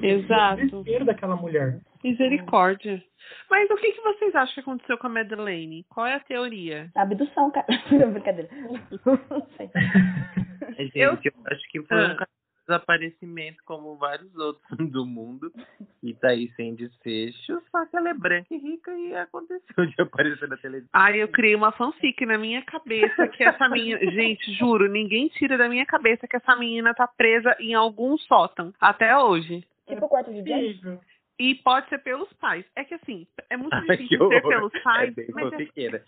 Exato. 0.02 0.62
O 0.62 0.66
desespero 0.68 1.06
daquela 1.06 1.36
mulher. 1.36 1.80
Misericórdia. 2.04 3.02
Mas 3.50 3.70
o 3.70 3.76
que, 3.76 3.92
que 3.92 4.02
vocês 4.02 4.36
acham 4.36 4.54
que 4.56 4.60
aconteceu 4.62 4.98
com 4.98 5.08
a 5.08 5.10
Madeleine? 5.10 5.86
Qual 5.90 6.06
é 6.06 6.16
a 6.16 6.20
teoria? 6.20 6.90
Abdução, 6.96 7.52
cara. 7.52 7.68
Brincadeira. 8.12 8.50
Não 9.30 9.48
sei. 9.58 9.70
Gente, 10.78 10.98
eu... 10.98 11.12
eu 11.12 11.34
acho 11.46 11.70
que 11.70 11.82
foi 11.84 11.98
ah. 11.98 12.28
Desaparecimento 12.72 13.62
como 13.66 13.96
vários 13.98 14.34
outros 14.36 14.64
do 14.92 15.06
mundo 15.06 15.52
e 16.02 16.14
tá 16.14 16.30
aí 16.30 16.50
sem 16.56 16.74
desfecho, 16.74 17.62
só 17.70 17.86
que 17.86 17.98
ela 17.98 18.10
é 18.10 18.14
branca 18.14 18.48
e 18.54 18.58
rica 18.58 18.92
e 18.92 19.14
aconteceu 19.16 19.86
de 19.86 20.02
aparecer 20.02 20.48
na 20.48 20.58
televisão. 20.58 20.90
Ai, 20.94 21.22
eu 21.22 21.28
criei 21.28 21.56
uma 21.56 21.72
fanfic 21.72 22.26
na 22.26 22.38
minha 22.38 22.62
cabeça 22.64 23.28
que 23.28 23.44
essa 23.44 23.68
menina, 23.70 24.00
gente, 24.12 24.54
juro, 24.54 24.88
ninguém 24.88 25.28
tira 25.30 25.58
da 25.58 25.68
minha 25.68 25.86
cabeça 25.86 26.28
que 26.28 26.38
essa 26.38 26.56
menina 26.56 26.94
tá 26.94 27.08
presa 27.08 27.56
em 27.60 27.74
algum 27.74 28.18
sótão 28.18 28.74
até 28.80 29.18
hoje. 29.18 29.66
Tipo 29.88 30.08
quarto 30.08 30.32
de 30.32 30.42
Jason? 30.42 31.00
E 31.38 31.56
pode 31.56 31.90
ser 31.90 31.98
pelos 32.00 32.32
pais. 32.34 32.64
É 32.76 32.84
que 32.84 32.94
assim, 32.94 33.28
é 33.50 33.58
muito 33.58 33.76
difícil 33.82 34.32
Ai, 34.32 34.42
ser 34.42 34.48
pelos 34.48 34.84
pais. 34.84 35.10
É 35.10 35.12
bem 35.12 35.28
mas 35.34 35.54
é... 35.54 36.04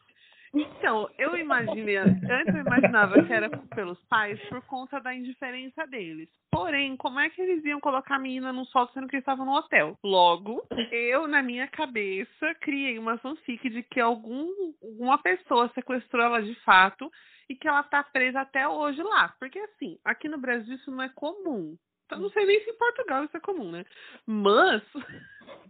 Então, 0.53 1.09
eu 1.17 1.35
imaginei, 1.35 1.97
antes 1.97 2.53
eu 2.53 2.61
imaginava 2.61 3.23
que 3.23 3.33
era 3.33 3.49
pelos 3.75 3.99
pais 4.05 4.39
por 4.49 4.61
conta 4.67 4.99
da 4.99 5.13
indiferença 5.13 5.87
deles. 5.87 6.29
Porém, 6.51 6.95
como 6.95 7.19
é 7.19 7.29
que 7.31 7.41
eles 7.41 7.65
iam 7.65 7.79
colocar 7.79 8.15
a 8.15 8.19
menina 8.19 8.53
no 8.53 8.63
sol 8.65 8.87
sendo 8.93 9.07
que 9.07 9.15
eles 9.15 9.23
estavam 9.23 9.45
no 9.45 9.55
hotel? 9.55 9.97
Logo, 10.03 10.63
eu, 10.91 11.27
na 11.27 11.41
minha 11.41 11.67
cabeça, 11.67 12.53
criei 12.61 12.99
uma 12.99 13.17
fanfic 13.17 13.67
de 13.67 13.81
que 13.81 13.99
algum, 13.99 14.47
alguma 14.83 15.17
pessoa 15.17 15.71
sequestrou 15.73 16.23
ela 16.23 16.41
de 16.43 16.53
fato 16.61 17.11
e 17.49 17.55
que 17.55 17.67
ela 17.67 17.81
tá 17.81 18.03
presa 18.03 18.41
até 18.41 18.67
hoje 18.67 19.01
lá. 19.01 19.33
Porque 19.39 19.57
assim, 19.57 19.97
aqui 20.05 20.29
no 20.29 20.37
Brasil 20.37 20.75
isso 20.75 20.91
não 20.91 21.01
é 21.01 21.09
comum. 21.09 21.75
Eu 22.11 22.19
não 22.19 22.29
sei 22.29 22.45
nem 22.45 22.63
se 22.63 22.69
em 22.69 22.77
Portugal 22.77 23.23
isso 23.23 23.35
é 23.35 23.39
comum, 23.39 23.71
né? 23.71 23.83
Mas 24.27 24.83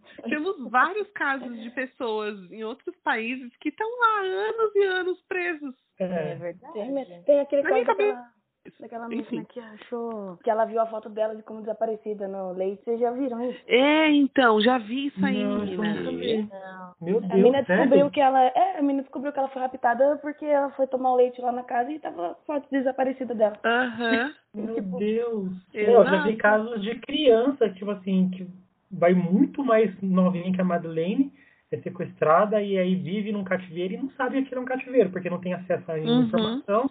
temos 0.29 0.69
vários 0.69 1.09
casos 1.11 1.59
de 1.61 1.69
pessoas 1.71 2.37
em 2.51 2.63
outros 2.63 2.95
países 3.03 3.55
que 3.57 3.69
estão 3.69 3.87
lá 3.99 4.21
anos 4.21 4.75
e 4.75 4.83
anos 4.83 5.21
presos. 5.27 5.75
É, 5.99 6.03
é 6.31 6.35
verdade. 6.35 6.73
Tem, 6.73 7.23
tem 7.23 7.39
aquele 7.39 7.63
caso 7.63 7.85
daquela, 7.85 8.33
Daquela 8.79 9.09
menina 9.09 9.43
que 9.43 9.59
achou 9.59 10.37
que 10.41 10.49
ela 10.49 10.63
viu 10.63 10.79
a 10.79 10.85
foto 10.85 11.09
dela 11.09 11.35
de 11.35 11.43
como 11.43 11.59
desaparecida 11.59 12.29
no 12.29 12.53
leite. 12.53 12.81
Vocês 12.85 12.97
já 12.97 13.11
viram 13.11 13.43
isso? 13.49 13.59
É, 13.67 14.09
então, 14.11 14.61
já 14.61 14.77
vi 14.77 15.07
isso 15.07 15.25
aí, 15.25 15.43
Não, 15.43 15.59
menina. 15.59 16.49
Não. 16.49 16.95
Meu 17.05 17.17
A 17.17 17.19
Deus, 17.19 17.33
menina 17.33 17.65
sério? 17.65 17.81
descobriu 17.83 18.09
que 18.09 18.21
ela. 18.21 18.41
É, 18.41 18.77
a 18.77 18.81
menina 18.81 19.01
descobriu 19.03 19.33
que 19.33 19.39
ela 19.39 19.49
foi 19.49 19.61
raptada 19.63 20.17
porque 20.21 20.45
ela 20.45 20.69
foi 20.71 20.87
tomar 20.87 21.11
o 21.11 21.15
leite 21.17 21.41
lá 21.41 21.51
na 21.51 21.63
casa 21.63 21.91
e 21.91 21.99
tava 21.99 22.31
a 22.31 22.35
foto 22.45 22.65
desaparecida 22.71 23.35
dela. 23.35 23.59
Aham. 23.65 24.33
Meu 24.55 24.75
Tipo, 24.75 24.97
Deus. 24.97 25.51
exato. 25.73 25.91
Eu 25.91 26.05
já 26.05 26.23
vi 26.23 26.37
casos 26.37 26.81
de 26.81 26.95
criança, 26.99 27.69
tipo 27.71 27.91
assim, 27.91 28.29
que 28.29 28.47
vai 28.93 29.13
muito 29.13 29.63
mais 29.63 29.91
novinha 30.01 30.51
que 30.53 30.61
a 30.61 30.63
Madeleine, 30.63 31.31
é 31.71 31.77
sequestrada 31.79 32.61
e 32.61 32.77
aí 32.77 32.93
vive 32.95 33.31
num 33.31 33.43
cativeiro 33.43 33.95
e 33.95 33.97
não 33.97 34.09
sabe 34.11 34.43
que 34.43 34.53
é 34.53 34.59
um 34.59 34.65
cativeiro, 34.65 35.09
porque 35.09 35.29
não 35.29 35.39
tem 35.39 35.53
acesso 35.53 35.91
a 35.91 35.95
Uhum. 35.95 36.21
informação 36.21 36.89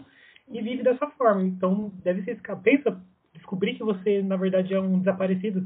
e 0.50 0.60
vive 0.60 0.82
dessa 0.82 1.06
forma. 1.12 1.42
Então, 1.44 1.92
deve 2.02 2.22
ser 2.24 2.32
esca- 2.32 2.56
Pensa, 2.56 3.00
descobrir 3.32 3.74
que 3.74 3.84
você, 3.84 4.20
na 4.22 4.36
verdade, 4.36 4.74
é 4.74 4.80
um 4.80 4.98
desaparecido. 4.98 5.64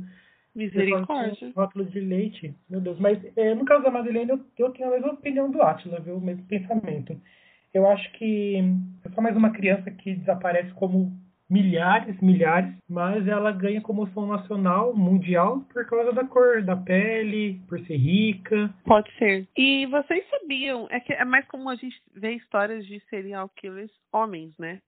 Misericórdia. 0.55 1.53
Rótulo 1.55 1.85
de 1.85 2.01
leite. 2.01 2.55
Meu 2.69 2.81
Deus. 2.81 2.99
Mas 2.99 3.19
é, 3.37 3.55
no 3.55 3.65
caso 3.65 3.83
da 3.85 3.91
Madeleine, 3.91 4.31
eu, 4.31 4.41
eu 4.59 4.71
tenho 4.71 4.89
a 4.89 4.93
mesma 4.93 5.13
opinião 5.13 5.51
do 5.51 5.61
Atila, 5.63 6.01
viu? 6.01 6.17
O 6.17 6.21
mesmo 6.21 6.45
pensamento. 6.45 7.19
Eu 7.75 7.87
acho 7.89 8.11
que 8.13 8.57
é 9.05 9.09
só 9.11 9.21
mais 9.21 9.37
uma 9.37 9.51
criança 9.51 9.91
que 9.91 10.15
desaparece 10.15 10.73
como 10.73 11.13
milhares, 11.49 12.21
milhares, 12.21 12.75
mas 12.89 13.27
ela 13.27 13.53
ganha 13.53 13.81
comoção 13.81 14.27
nacional, 14.27 14.95
mundial, 14.95 15.61
por 15.73 15.87
causa 15.87 16.13
da 16.13 16.25
cor 16.25 16.63
da 16.63 16.77
pele, 16.77 17.61
por 17.69 17.79
ser 17.81 17.97
rica. 17.97 18.75
Pode 18.85 19.11
ser. 19.19 19.47
E 19.57 19.87
vocês 19.87 20.25
sabiam, 20.29 20.87
é 20.91 21.01
que 21.01 21.13
é 21.13 21.25
mais 21.25 21.47
comum 21.47 21.69
a 21.69 21.77
gente 21.77 21.97
ver 22.15 22.33
histórias 22.33 22.85
de 22.87 23.01
serial 23.09 23.49
killers 23.49 23.93
homens, 24.13 24.53
né? 24.59 24.81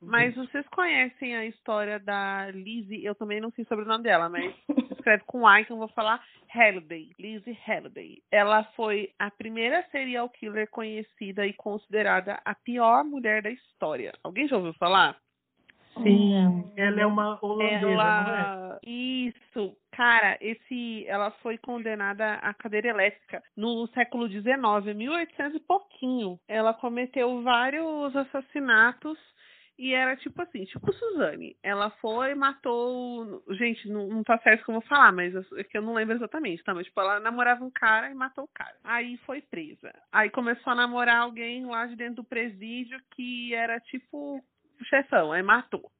Mas 0.00 0.34
vocês 0.34 0.66
conhecem 0.68 1.36
a 1.36 1.44
história 1.44 1.98
da 1.98 2.50
Lizzie, 2.50 3.04
eu 3.04 3.14
também 3.14 3.40
não 3.40 3.50
sei 3.50 3.64
sobre 3.66 3.84
o 3.84 3.88
nome 3.88 4.04
dela, 4.04 4.28
mas 4.28 4.54
escreve 4.92 5.22
com 5.26 5.46
A, 5.46 5.60
então 5.60 5.76
eu 5.76 5.80
vou 5.80 5.88
falar 5.88 6.24
Halliday, 6.48 7.10
Lizzie 7.18 7.58
Halliday. 7.66 8.22
Ela 8.30 8.64
foi 8.74 9.10
a 9.18 9.30
primeira 9.30 9.84
serial 9.90 10.28
killer 10.30 10.68
conhecida 10.70 11.46
e 11.46 11.52
considerada 11.52 12.40
a 12.44 12.54
pior 12.54 13.04
mulher 13.04 13.42
da 13.42 13.50
história. 13.50 14.12
Alguém 14.24 14.48
já 14.48 14.56
ouviu 14.56 14.72
falar? 14.74 15.16
Sim, 16.02 16.70
ela 16.76 17.00
é 17.00 17.06
uma 17.06 17.38
holandesa, 17.42 17.86
não 17.86 17.90
é? 17.90 18.40
Ela. 18.40 18.80
Isso, 18.84 19.76
cara, 19.92 20.38
esse. 20.40 21.06
Ela 21.06 21.30
foi 21.42 21.58
condenada 21.58 22.34
à 22.34 22.54
cadeira 22.54 22.88
elétrica 22.88 23.42
no 23.56 23.86
século 23.88 24.28
XIX, 24.28 24.94
1800 24.94 25.56
e 25.56 25.60
pouquinho. 25.60 26.38
Ela 26.46 26.74
cometeu 26.74 27.42
vários 27.42 28.14
assassinatos. 28.16 29.18
E 29.80 29.94
era 29.94 30.16
tipo 30.16 30.42
assim, 30.42 30.64
tipo 30.64 30.92
Suzane. 30.92 31.56
Ela 31.62 31.88
foi, 32.00 32.34
matou. 32.34 33.44
Gente, 33.50 33.88
não, 33.88 34.08
não 34.08 34.24
tá 34.24 34.36
certo 34.38 34.62
o 34.62 34.64
que 34.64 34.70
eu 34.70 34.80
vou 34.80 34.82
falar, 34.82 35.12
mas 35.12 35.32
é 35.52 35.62
que 35.62 35.78
eu 35.78 35.82
não 35.82 35.94
lembro 35.94 36.16
exatamente, 36.16 36.64
tá? 36.64 36.74
Mas, 36.74 36.86
tipo, 36.86 37.00
ela 37.00 37.20
namorava 37.20 37.64
um 37.64 37.70
cara 37.70 38.10
e 38.10 38.14
matou 38.14 38.42
o 38.42 38.50
cara. 38.52 38.74
Aí 38.82 39.16
foi 39.18 39.40
presa. 39.40 39.94
Aí 40.10 40.30
começou 40.30 40.72
a 40.72 40.76
namorar 40.76 41.18
alguém 41.18 41.64
lá 41.64 41.86
de 41.86 41.94
dentro 41.94 42.16
do 42.16 42.24
presídio 42.24 43.00
que 43.14 43.54
era 43.54 43.78
tipo 43.78 44.42
o 44.80 44.84
chefão, 44.86 45.32
aí 45.32 45.42
matou. 45.42 45.90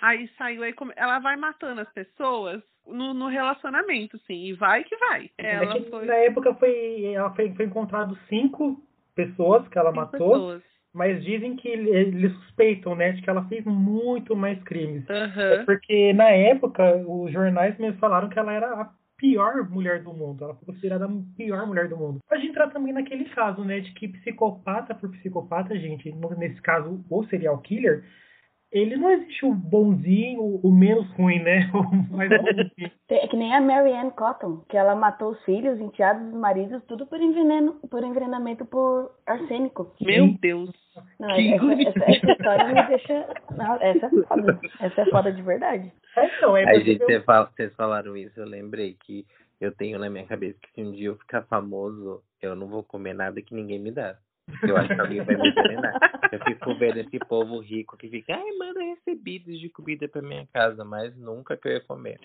Aí 0.00 0.28
saiu, 0.36 0.62
aí 0.62 0.72
come- 0.72 0.94
ela 0.96 1.18
vai 1.20 1.36
matando 1.36 1.80
as 1.80 1.92
pessoas 1.92 2.60
no, 2.86 3.14
no 3.14 3.28
relacionamento, 3.28 4.18
sim, 4.26 4.46
e 4.46 4.52
vai 4.52 4.82
que 4.84 4.96
vai. 4.96 5.30
Ela 5.38 5.64
é 5.64 5.80
que 5.80 5.90
foi 5.90 6.06
Na 6.06 6.14
época 6.14 6.54
foi, 6.54 7.04
ela 7.14 7.30
foi, 7.34 7.54
foi 7.54 7.66
encontrado 7.66 8.18
cinco 8.28 8.82
pessoas 9.14 9.66
que 9.68 9.78
ela 9.78 9.90
cinco 9.90 10.00
matou, 10.00 10.30
pessoas. 10.32 10.62
mas 10.92 11.22
dizem 11.24 11.54
que 11.54 11.68
ele- 11.68 11.90
eles 11.90 12.32
suspeitam, 12.32 12.96
né, 12.96 13.12
de 13.12 13.22
que 13.22 13.30
ela 13.30 13.44
fez 13.44 13.64
muito 13.64 14.34
mais 14.34 14.60
crimes. 14.64 15.08
Aham. 15.08 15.64
Porque 15.64 16.12
na 16.14 16.30
época 16.30 16.96
os 17.06 17.30
jornais 17.32 17.78
mesmo 17.78 17.98
falaram 18.00 18.28
que 18.28 18.38
ela 18.38 18.52
era 18.52 18.66
a 18.82 18.90
pior 19.22 19.70
mulher 19.70 20.02
do 20.02 20.12
mundo. 20.12 20.42
Ela 20.42 20.54
foi 20.56 20.66
considerada 20.66 21.04
a 21.04 21.36
pior 21.36 21.64
mulher 21.64 21.88
do 21.88 21.96
mundo. 21.96 22.18
Pode 22.28 22.44
entrar 22.44 22.68
também 22.70 22.92
naquele 22.92 23.24
caso, 23.26 23.64
né, 23.64 23.78
de 23.78 23.92
que 23.92 24.08
psicopata 24.08 24.96
por 24.96 25.08
psicopata, 25.12 25.78
gente, 25.78 26.12
nesse 26.36 26.60
caso 26.60 27.04
o 27.08 27.24
serial 27.28 27.56
killer, 27.58 28.04
ele 28.72 28.96
não 28.96 29.10
existe 29.10 29.44
o 29.44 29.52
bonzinho, 29.54 30.42
o 30.62 30.72
menos 30.72 31.06
ruim, 31.12 31.38
né? 31.40 31.70
O 31.74 32.16
mais 32.16 32.30
bonzinho. 32.30 32.90
É 33.08 33.28
que 33.28 33.36
nem 33.36 33.54
a 33.54 33.60
Mary 33.60 33.92
Ann 33.92 34.10
Cotton, 34.10 34.64
que 34.68 34.76
ela 34.76 34.94
matou 34.96 35.32
os 35.32 35.44
filhos, 35.44 35.78
enteados, 35.80 36.26
os 36.28 36.34
maridos, 36.34 36.82
tudo 36.88 37.06
por, 37.06 37.20
enveneno, 37.20 37.74
por 37.90 38.02
envenenamento 38.02 38.64
por 38.64 39.10
arsênico. 39.26 39.94
Meu 40.00 40.24
Sim. 40.26 40.38
Deus. 40.40 40.70
Não, 41.20 41.28
Que 41.34 41.54
essa, 41.54 41.72
essa, 41.88 42.04
essa 42.10 42.32
história 42.32 42.66
me 42.66 42.86
deixa. 42.88 43.26
Não, 43.56 43.74
essa 43.80 44.06
é 44.06 44.10
foda. 44.26 44.60
Essa 44.80 45.00
é 45.02 45.06
foda 45.06 45.32
de 45.32 45.42
verdade. 45.42 45.92
É, 46.16 46.26
então, 46.36 46.56
é 46.56 46.68
Aí, 46.68 46.84
gente, 46.84 47.00
eu- 47.02 47.22
vocês 47.24 47.74
falaram 47.74 48.16
isso, 48.16 48.38
eu 48.40 48.46
lembrei 48.46 48.96
que 49.04 49.26
eu 49.60 49.70
tenho 49.72 49.98
na 49.98 50.10
minha 50.10 50.26
cabeça 50.26 50.58
que 50.60 50.72
se 50.72 50.82
um 50.82 50.90
dia 50.92 51.08
eu 51.08 51.16
ficar 51.16 51.42
famoso, 51.42 52.22
eu 52.40 52.56
não 52.56 52.66
vou 52.66 52.82
comer 52.82 53.14
nada 53.14 53.40
que 53.40 53.54
ninguém 53.54 53.78
me 53.78 53.90
dá. 53.92 54.16
Eu 54.62 54.76
acho 54.76 54.88
que 54.88 55.00
alguém 55.00 55.22
vai 55.22 55.36
me 55.36 55.48
envenenar. 55.48 55.94
Eu 56.32 56.40
fico 56.44 56.74
vendo 56.74 56.98
esse 56.98 57.18
povo 57.20 57.60
rico 57.60 57.96
que 57.96 58.08
fica, 58.08 58.34
ai, 58.34 58.52
manda 58.58 58.80
recebidos 58.80 59.58
de 59.60 59.68
comida 59.68 60.08
pra 60.08 60.22
minha 60.22 60.46
casa, 60.52 60.84
mas 60.84 61.16
nunca 61.16 61.56
que 61.56 61.68
eu 61.68 61.72
ia 61.72 61.80
comer. 61.80 62.20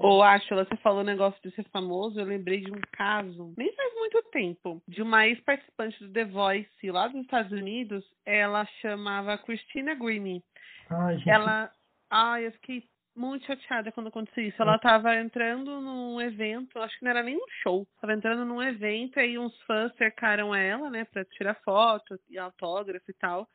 Ô, 0.00 0.22
Ashla, 0.22 0.64
você 0.64 0.76
falou 0.76 1.00
o 1.00 1.04
negócio 1.04 1.40
de 1.42 1.54
ser 1.54 1.64
famoso, 1.70 2.20
eu 2.20 2.24
lembrei 2.24 2.60
de 2.60 2.70
um 2.70 2.80
caso, 2.92 3.52
nem 3.56 3.72
faz 3.74 3.94
muito 3.94 4.22
tempo, 4.30 4.82
de 4.86 5.02
uma 5.02 5.26
ex-participante 5.26 6.04
do 6.04 6.12
The 6.12 6.24
Voice 6.26 6.90
lá 6.90 7.08
dos 7.08 7.20
Estados 7.22 7.52
Unidos, 7.52 8.04
ela 8.24 8.64
chamava 8.80 9.38
Christina 9.38 9.94
Grimmie. 9.94 10.42
Ai, 10.90 11.16
gente, 11.18 11.30
Ela. 11.30 11.70
Ai, 12.08 12.46
eu 12.46 12.52
fiquei 12.52 12.84
muito 13.16 13.46
chateada 13.46 13.90
quando 13.90 14.08
aconteceu 14.08 14.44
isso. 14.46 14.60
Ela 14.60 14.78
tava 14.78 15.14
entrando 15.16 15.80
num 15.80 16.20
evento, 16.20 16.78
acho 16.78 16.98
que 16.98 17.04
não 17.04 17.10
era 17.10 17.22
nem 17.22 17.36
um 17.36 17.46
show. 17.62 17.86
Tava 18.00 18.12
entrando 18.12 18.44
num 18.44 18.62
evento, 18.62 19.18
aí 19.18 19.38
uns 19.38 19.58
fãs 19.62 19.92
cercaram 19.96 20.54
ela, 20.54 20.90
né, 20.90 21.04
pra 21.06 21.24
tirar 21.24 21.54
foto 21.64 22.18
e 22.28 22.38
autógrafo 22.38 23.10
e 23.10 23.14
tal. 23.14 23.48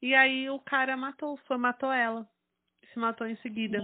E 0.00 0.14
aí 0.14 0.48
o 0.50 0.58
cara 0.58 0.96
matou, 0.96 1.34
o 1.34 1.38
fã 1.46 1.56
matou 1.58 1.92
ela. 1.92 2.26
Se 2.92 2.98
matou 2.98 3.26
em 3.26 3.36
seguida. 3.36 3.78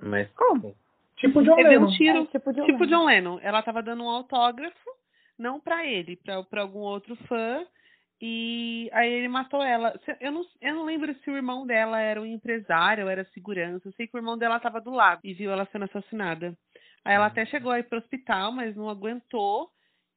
Mas 0.00 0.28
como? 0.32 0.74
tipo 1.16 1.42
John 1.42 1.52
um 1.52 1.56
Lennon. 1.56 1.86
tiro, 1.96 2.22
É, 2.22 2.26
tipo 2.26 2.52
John 2.52 2.66
tipo 2.66 2.84
Lennon. 2.84 2.98
John 2.98 3.06
Lennon. 3.06 3.38
Ela 3.42 3.62
tava 3.62 3.82
dando 3.82 4.02
um 4.02 4.08
autógrafo, 4.08 4.90
não 5.38 5.60
pra 5.60 5.86
ele, 5.86 6.16
pra 6.16 6.60
algum 6.62 6.80
outro 6.80 7.14
fã. 7.28 7.64
E 8.26 8.88
aí 8.94 9.12
ele 9.12 9.28
matou 9.28 9.62
ela. 9.62 9.92
Se- 10.02 10.16
Eu 10.18 10.32
não, 10.32 10.42
eu 10.62 10.74
não 10.76 10.84
lembro 10.84 11.14
se 11.16 11.30
o 11.30 11.36
irmão 11.36 11.66
dela 11.66 12.00
era 12.00 12.18
um 12.22 12.24
empresário 12.24 13.04
ou 13.04 13.10
era 13.10 13.22
segurança. 13.34 13.86
Eu 13.86 13.92
sei 13.92 14.06
que 14.06 14.16
o 14.16 14.18
irmão 14.18 14.38
dela 14.38 14.58
tava 14.58 14.80
do 14.80 14.90
lado 14.90 15.20
e 15.22 15.34
viu 15.34 15.50
ela 15.52 15.68
sendo 15.70 15.84
assassinada. 15.84 16.56
Aí 17.04 17.14
ela 17.14 17.26
até 17.26 17.44
chegou 17.44 17.70
aí 17.70 17.82
pro 17.82 17.98
hospital, 17.98 18.50
mas 18.50 18.74
não 18.74 18.88
aguentou. 18.88 19.68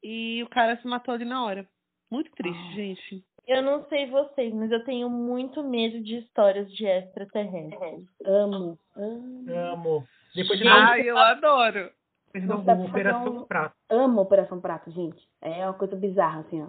E 0.02 0.42
o 0.42 0.48
cara 0.48 0.78
se 0.78 0.88
matou 0.88 1.14
ali 1.14 1.26
na 1.26 1.44
hora. 1.44 1.68
Muito 2.10 2.32
triste, 2.32 2.74
gente. 2.76 3.26
Eu 3.46 3.62
não 3.62 3.84
sei 3.90 4.10
vocês, 4.10 4.54
mas 4.54 4.72
eu 4.72 4.84
tenho 4.86 5.10
muito 5.10 5.62
medo 5.62 6.02
de 6.02 6.18
histórias 6.20 6.72
de 6.74 6.86
extraterrestres. 6.86 8.08
Amo. 8.26 8.80
Amo. 8.96 9.52
Amo. 9.54 10.08
Depois 10.34 10.58
de 10.60 10.66
Ai, 10.68 11.02
eu 11.10 11.18
adoro. 11.18 11.92
uma 12.36 12.86
operação 12.86 13.38
um- 13.38 13.44
prato. 13.46 13.76
Amo 13.90 14.22
Operação 14.22 14.62
Prato, 14.62 14.92
gente. 14.92 15.28
É 15.42 15.66
uma 15.66 15.74
coisa 15.74 15.96
bizarra, 15.96 16.42
assim, 16.42 16.62
ó. 16.64 16.68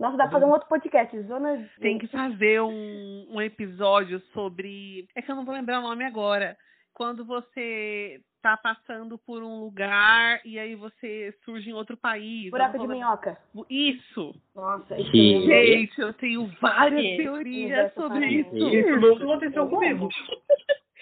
Nossa, 0.00 0.16
dá 0.16 0.24
pra 0.24 0.32
fazer 0.32 0.46
um 0.46 0.50
outro 0.50 0.68
podcast. 0.68 1.20
Zona. 1.24 1.58
de- 1.58 1.80
Tem 1.80 1.98
que 1.98 2.06
fazer 2.08 2.60
um, 2.62 3.26
um 3.30 3.40
episódio 3.40 4.18
sobre. 4.32 5.06
É 5.14 5.20
que 5.22 5.30
eu 5.30 5.36
não 5.36 5.44
vou 5.44 5.54
lembrar 5.54 5.78
o 5.78 5.82
nome 5.82 6.04
agora. 6.04 6.56
Quando 6.94 7.24
você 7.24 8.20
tá 8.42 8.56
passando 8.56 9.18
por 9.18 9.42
um 9.42 9.60
lugar 9.60 10.40
e 10.44 10.58
aí 10.58 10.74
você 10.74 11.32
surge 11.44 11.68
em 11.70 11.74
outro 11.74 11.96
país. 11.96 12.50
Buraco 12.50 12.78
não 12.78 12.86
de 12.86 12.92
minhoca. 12.94 13.38
Isso! 13.68 14.34
Nossa, 14.54 14.98
isso 14.98 15.10
Que- 15.12 15.34
mesmo. 15.38 15.46
Gente, 15.46 16.00
eu 16.00 16.12
tenho 16.14 16.46
várias 16.60 17.00
Que- 17.02 17.16
teorias 17.18 17.92
sobre 17.94 18.26
isso. 18.26 18.56
Isso 18.56 18.96
nunca 18.96 19.22
aconteceu 19.24 19.68
comigo. 19.68 20.08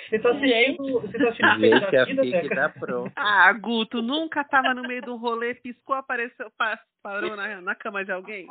Você 0.09 0.19
tá 0.21 0.31
assistindo, 0.31 1.01
você 1.01 1.19
tá 1.19 1.29
assistindo 1.29 1.81
da 2.17 2.23
Vida, 2.23 2.31
Teca? 2.41 2.55
tá. 2.55 3.13
Ah, 3.17 3.53
Guto, 3.53 4.01
nunca 4.01 4.45
tava 4.45 4.73
no 4.75 4.83
meio 4.83 5.03
de 5.03 5.11
um 5.11 5.17
rolê, 5.17 5.55
piscou, 5.55 5.95
apareceu, 5.97 6.51
pa- 6.57 6.79
parou 7.03 7.37
na, 7.37 7.61
na 7.61 7.75
cama 7.75 8.05
de 8.05 8.13
alguém? 8.13 8.47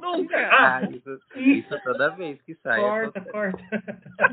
Nunca! 0.00 0.36
Ah, 0.50 0.76
Ah, 0.78 0.82
isso, 0.84 1.18
isso 1.36 1.82
toda 1.82 2.10
vez 2.10 2.40
que 2.42 2.54
sai. 2.56 2.80
Corta, 2.80 3.18
acontece. 3.20 3.32
corta. 3.32 3.62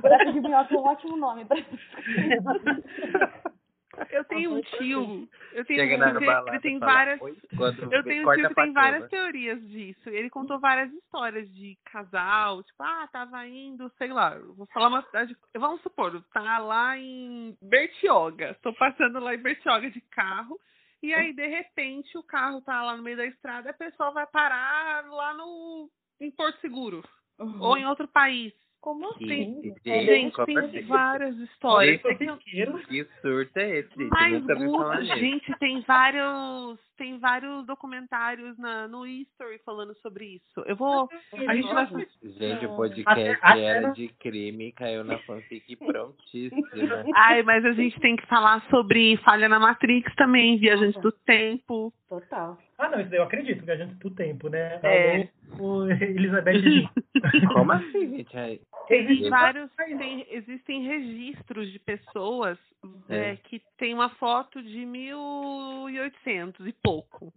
Buraco 0.02 0.32
de 0.32 0.42
minhoca 0.42 0.74
é 0.74 0.78
um 0.78 0.84
ótimo 0.86 1.18
nome 1.18 1.46
pra. 1.46 1.58
Eu 4.10 4.24
tenho 4.26 4.56
um 4.56 4.62
tio, 4.62 5.30
eu 5.54 5.66
tenho 5.66 5.80
Chega 5.80 5.96
um 5.96 6.00
na 6.00 6.10
tio, 6.12 6.20
que 6.20 6.26
balada 6.26 6.50
ele 6.52 6.60
tem 6.62 6.80
fala, 6.80 6.94
várias 6.94 7.22
Eu 7.22 8.04
tenho 8.04 8.28
um 8.28 8.34
tio 8.34 8.50
que 8.50 8.56
tem 8.56 8.74
várias 8.74 9.00
cama. 9.02 9.10
teorias 9.10 9.70
disso. 9.70 10.10
Ele 10.10 10.30
contou 10.30 10.60
várias 10.60 10.92
histórias 10.92 11.54
de 11.54 11.78
casal, 11.86 12.64
tipo, 12.64 12.82
ah, 12.82 13.08
tava 13.12 13.46
indo, 13.48 13.92
sei 13.98 14.12
lá, 14.12 14.38
vou 14.40 14.66
falar 14.68 14.88
uma 14.88 15.04
cidade. 15.04 15.38
Vamos 15.56 15.82
supor, 15.82 16.24
tá 16.34 16.58
lá 16.58 16.98
em 16.98 17.56
Bertioga. 17.62 18.58
Tô 18.62 18.74
passando 18.74 19.20
lá 19.20 19.36
em 19.36 19.42
Bertioga 19.42 19.90
de 19.90 20.02
carro. 20.02 20.60
E 21.02 21.14
aí, 21.14 21.34
de 21.34 21.46
repente, 21.46 22.18
o 22.18 22.24
carro 22.24 22.62
tá 22.62 22.82
lá 22.82 22.96
no 22.96 23.04
meio 23.04 23.18
da 23.18 23.26
estrada, 23.26 23.70
a 23.70 23.74
pessoa 23.74 24.12
vai 24.12 24.26
parar 24.26 25.06
lá 25.06 25.34
no 25.34 25.90
em 26.20 26.32
Porto 26.32 26.60
Seguro 26.62 27.04
ou 27.60 27.78
em 27.78 27.86
outro 27.86 28.08
país. 28.08 28.54
Como 28.84 29.12
assim? 29.12 29.62
Que, 29.82 30.04
Gente, 30.04 30.36
como 30.36 30.46
tem 30.46 30.58
assim? 30.58 30.82
várias 30.82 31.38
histórias. 31.38 32.02
É 32.04 32.16
que 32.16 33.08
surto 33.22 33.58
é 33.58 33.80
esse, 33.80 33.90
gente? 33.98 34.10
Mas, 34.10 34.42
Nunca 34.42 34.56
vi 34.56 34.66
falar 34.66 34.96
Guto, 34.96 35.04
nisso. 35.04 35.20
gente, 35.20 35.58
tem 35.58 35.82
vários, 35.84 36.80
tem 36.98 37.18
vários 37.18 37.66
documentários 37.66 38.58
na, 38.58 38.86
no 38.90 39.08
History 39.08 39.58
falando 39.66 39.96
sobre 40.02 40.36
isso. 40.36 40.64
Eu 40.66 40.76
vou. 40.76 41.08
A 41.48 41.56
gente 41.56 41.74
vai. 41.74 41.88
Gente, 42.24 42.66
o 42.66 42.76
podcast 42.76 43.38
até 43.42 43.62
era 43.62 43.92
de 43.92 44.10
crime 44.20 44.74
caiu 44.74 45.06
na 45.06 45.18
fanfic 45.20 45.78
prontíssima. 45.78 46.68
Ai, 47.16 47.42
mas 47.42 47.64
a 47.64 47.72
gente 47.72 47.98
tem 48.02 48.18
que 48.18 48.28
falar 48.28 48.62
sobre 48.70 49.16
falha 49.24 49.48
na 49.48 49.62
Matrix 49.62 50.14
também, 50.16 50.58
viajante 50.58 51.00
do 51.00 51.12
tempo. 51.26 51.94
Total. 52.20 52.56
Ah, 52.78 52.90
não, 52.90 53.00
isso 53.00 53.10
daí 53.10 53.18
eu 53.20 53.24
acredito, 53.24 53.66
viajante 53.66 53.96
do 53.96 54.12
tempo, 54.12 54.48
né? 54.48 54.80
É. 54.84 55.30
Alô, 55.54 55.88
Elizabeth. 55.90 56.88
Como 57.54 57.72
assim, 57.72 58.18
gente? 58.18 58.62
Tem 58.88 59.00
Existe- 59.06 59.30
vários, 59.30 59.72
tem- 59.76 60.28
existem 60.30 60.84
registros 60.86 61.72
de 61.72 61.80
pessoas 61.80 62.60
É. 63.10 63.32
é, 63.32 63.36
que 63.38 63.60
tem 63.78 63.96
uma 63.96 64.10
foto 64.10 64.62
de 64.62 64.86
1800 64.86 66.68
e 66.68 66.74
pouco. 66.74 67.34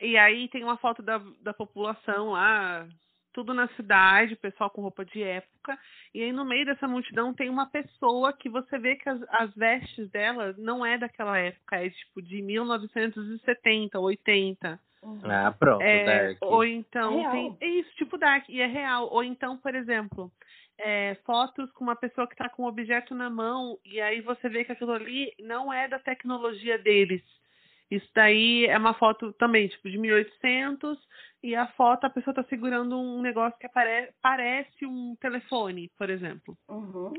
E 0.00 0.16
aí 0.18 0.48
tem 0.48 0.64
uma 0.64 0.76
foto 0.78 1.00
da, 1.00 1.18
da 1.40 1.54
população 1.54 2.30
lá, 2.30 2.88
tudo 3.36 3.52
na 3.52 3.68
cidade, 3.76 4.32
o 4.32 4.38
pessoal 4.38 4.70
com 4.70 4.80
roupa 4.80 5.04
de 5.04 5.22
época. 5.22 5.78
E 6.14 6.22
aí 6.22 6.32
no 6.32 6.42
meio 6.42 6.64
dessa 6.64 6.88
multidão 6.88 7.34
tem 7.34 7.50
uma 7.50 7.66
pessoa 7.66 8.32
que 8.32 8.48
você 8.48 8.78
vê 8.78 8.96
que 8.96 9.06
as, 9.10 9.20
as 9.28 9.54
vestes 9.54 10.10
dela 10.10 10.54
não 10.56 10.84
é 10.84 10.96
daquela 10.96 11.38
época, 11.38 11.76
é 11.76 11.90
tipo 11.90 12.22
de 12.22 12.40
1970, 12.40 14.00
80. 14.00 14.80
Uhum. 15.02 15.20
Ah, 15.24 15.52
pronto, 15.52 15.82
É, 15.82 16.28
Dark. 16.30 16.38
ou 16.40 16.64
então 16.64 17.18
É 17.18 17.20
real. 17.20 17.32
tem 17.32 17.56
é 17.60 17.66
isso, 17.80 17.94
tipo 17.96 18.16
Dark, 18.16 18.48
e 18.48 18.58
é 18.62 18.66
real. 18.66 19.06
Ou 19.12 19.22
então, 19.22 19.58
por 19.58 19.74
exemplo, 19.74 20.32
é, 20.78 21.14
fotos 21.26 21.70
com 21.72 21.84
uma 21.84 21.94
pessoa 21.94 22.26
que 22.26 22.32
está 22.32 22.48
com 22.48 22.62
um 22.62 22.66
objeto 22.66 23.14
na 23.14 23.28
mão, 23.28 23.78
e 23.84 24.00
aí 24.00 24.22
você 24.22 24.48
vê 24.48 24.64
que 24.64 24.72
aquilo 24.72 24.92
ali 24.92 25.30
não 25.40 25.70
é 25.70 25.86
da 25.88 25.98
tecnologia 25.98 26.78
deles. 26.78 27.22
Isso 27.90 28.08
daí 28.14 28.66
é 28.66 28.76
uma 28.76 28.94
foto 28.94 29.32
também, 29.34 29.68
tipo, 29.68 29.88
de 29.88 29.98
1800, 29.98 30.98
e 31.42 31.54
a 31.54 31.66
foto 31.68 32.04
a 32.04 32.10
pessoa 32.10 32.32
está 32.32 32.42
segurando 32.44 32.98
um 32.98 33.22
negócio 33.22 33.58
que 33.58 33.66
apare 33.66 34.08
parece 34.20 34.84
um 34.84 35.16
telefone, 35.20 35.90
por 35.96 36.10
exemplo. 36.10 36.56
Uhum. 36.68 37.12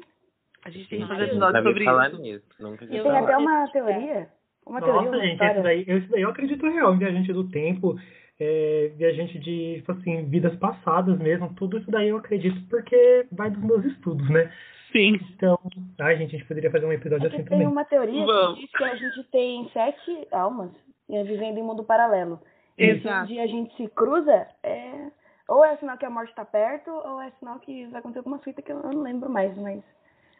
A 0.65 0.69
gente 0.69 0.89
tem 0.89 1.01
que 1.01 1.07
fazer 1.07 1.21
eu 1.21 1.27
episódio 1.27 1.63
sobre 1.63 1.85
falar 1.85 2.09
isso. 2.09 2.21
nisso. 2.21 2.45
Nunca 2.59 2.85
vi 2.85 3.01
Tem 3.01 3.17
até 3.17 3.37
uma 3.37 3.67
teoria. 3.71 4.29
Uma 4.65 4.81
teoria, 4.81 5.01
Nossa, 5.01 5.17
uma 5.17 5.25
gente, 5.25 5.43
esse 5.43 5.61
daí, 5.61 5.85
esse 5.87 6.07
daí 6.09 6.21
eu 6.21 6.29
acredito 6.29 6.69
real, 6.69 6.93
em 6.93 6.97
viajante 6.97 7.31
do 7.31 7.49
tempo, 7.49 7.95
é, 8.39 8.91
viajante 8.95 9.39
de, 9.39 9.75
tipo 9.77 9.91
assim, 9.91 10.25
vidas 10.25 10.55
passadas 10.57 11.17
mesmo, 11.19 11.53
tudo 11.55 11.77
isso 11.77 11.89
daí 11.89 12.09
eu 12.09 12.17
acredito 12.17 12.59
porque 12.69 13.25
vai 13.31 13.49
dos 13.49 13.63
meus 13.63 13.83
estudos, 13.85 14.29
né? 14.29 14.51
Sim. 14.91 15.19
Então, 15.35 15.59
ai, 15.99 16.17
gente, 16.17 16.35
a 16.35 16.39
gente 16.39 16.47
poderia 16.47 16.71
fazer 16.71 16.85
um 16.85 16.93
episódio 16.93 17.25
É 17.25 17.27
assim 17.27 17.37
tem 17.37 17.45
também. 17.45 17.67
uma 17.67 17.83
teoria 17.85 18.25
Vamos. 18.25 18.55
que 18.59 18.61
diz 18.61 18.71
que 18.71 18.83
a 18.83 18.95
gente 18.95 19.23
tem 19.31 19.69
sete 19.73 20.27
almas 20.31 20.71
eh, 21.09 21.23
vivendo 21.23 21.57
em 21.57 21.63
mundo 21.63 21.83
paralelo. 21.83 22.39
E 22.77 22.85
se 22.85 22.91
um 22.91 22.95
Exato. 22.97 23.27
dia 23.27 23.43
a 23.43 23.47
gente 23.47 23.75
se 23.75 23.87
cruza, 23.89 24.47
é... 24.63 25.09
ou 25.47 25.65
é 25.65 25.75
sinal 25.77 25.97
que 25.97 26.05
a 26.05 26.09
morte 26.09 26.29
está 26.29 26.45
perto, 26.45 26.89
ou 26.91 27.19
é 27.21 27.31
sinal 27.39 27.59
que 27.59 27.85
vai 27.87 27.99
acontecer 27.99 28.19
alguma 28.19 28.39
fita 28.39 28.61
que 28.61 28.71
eu 28.71 28.81
não 28.81 29.01
lembro 29.01 29.29
mais, 29.29 29.57
mas 29.57 29.83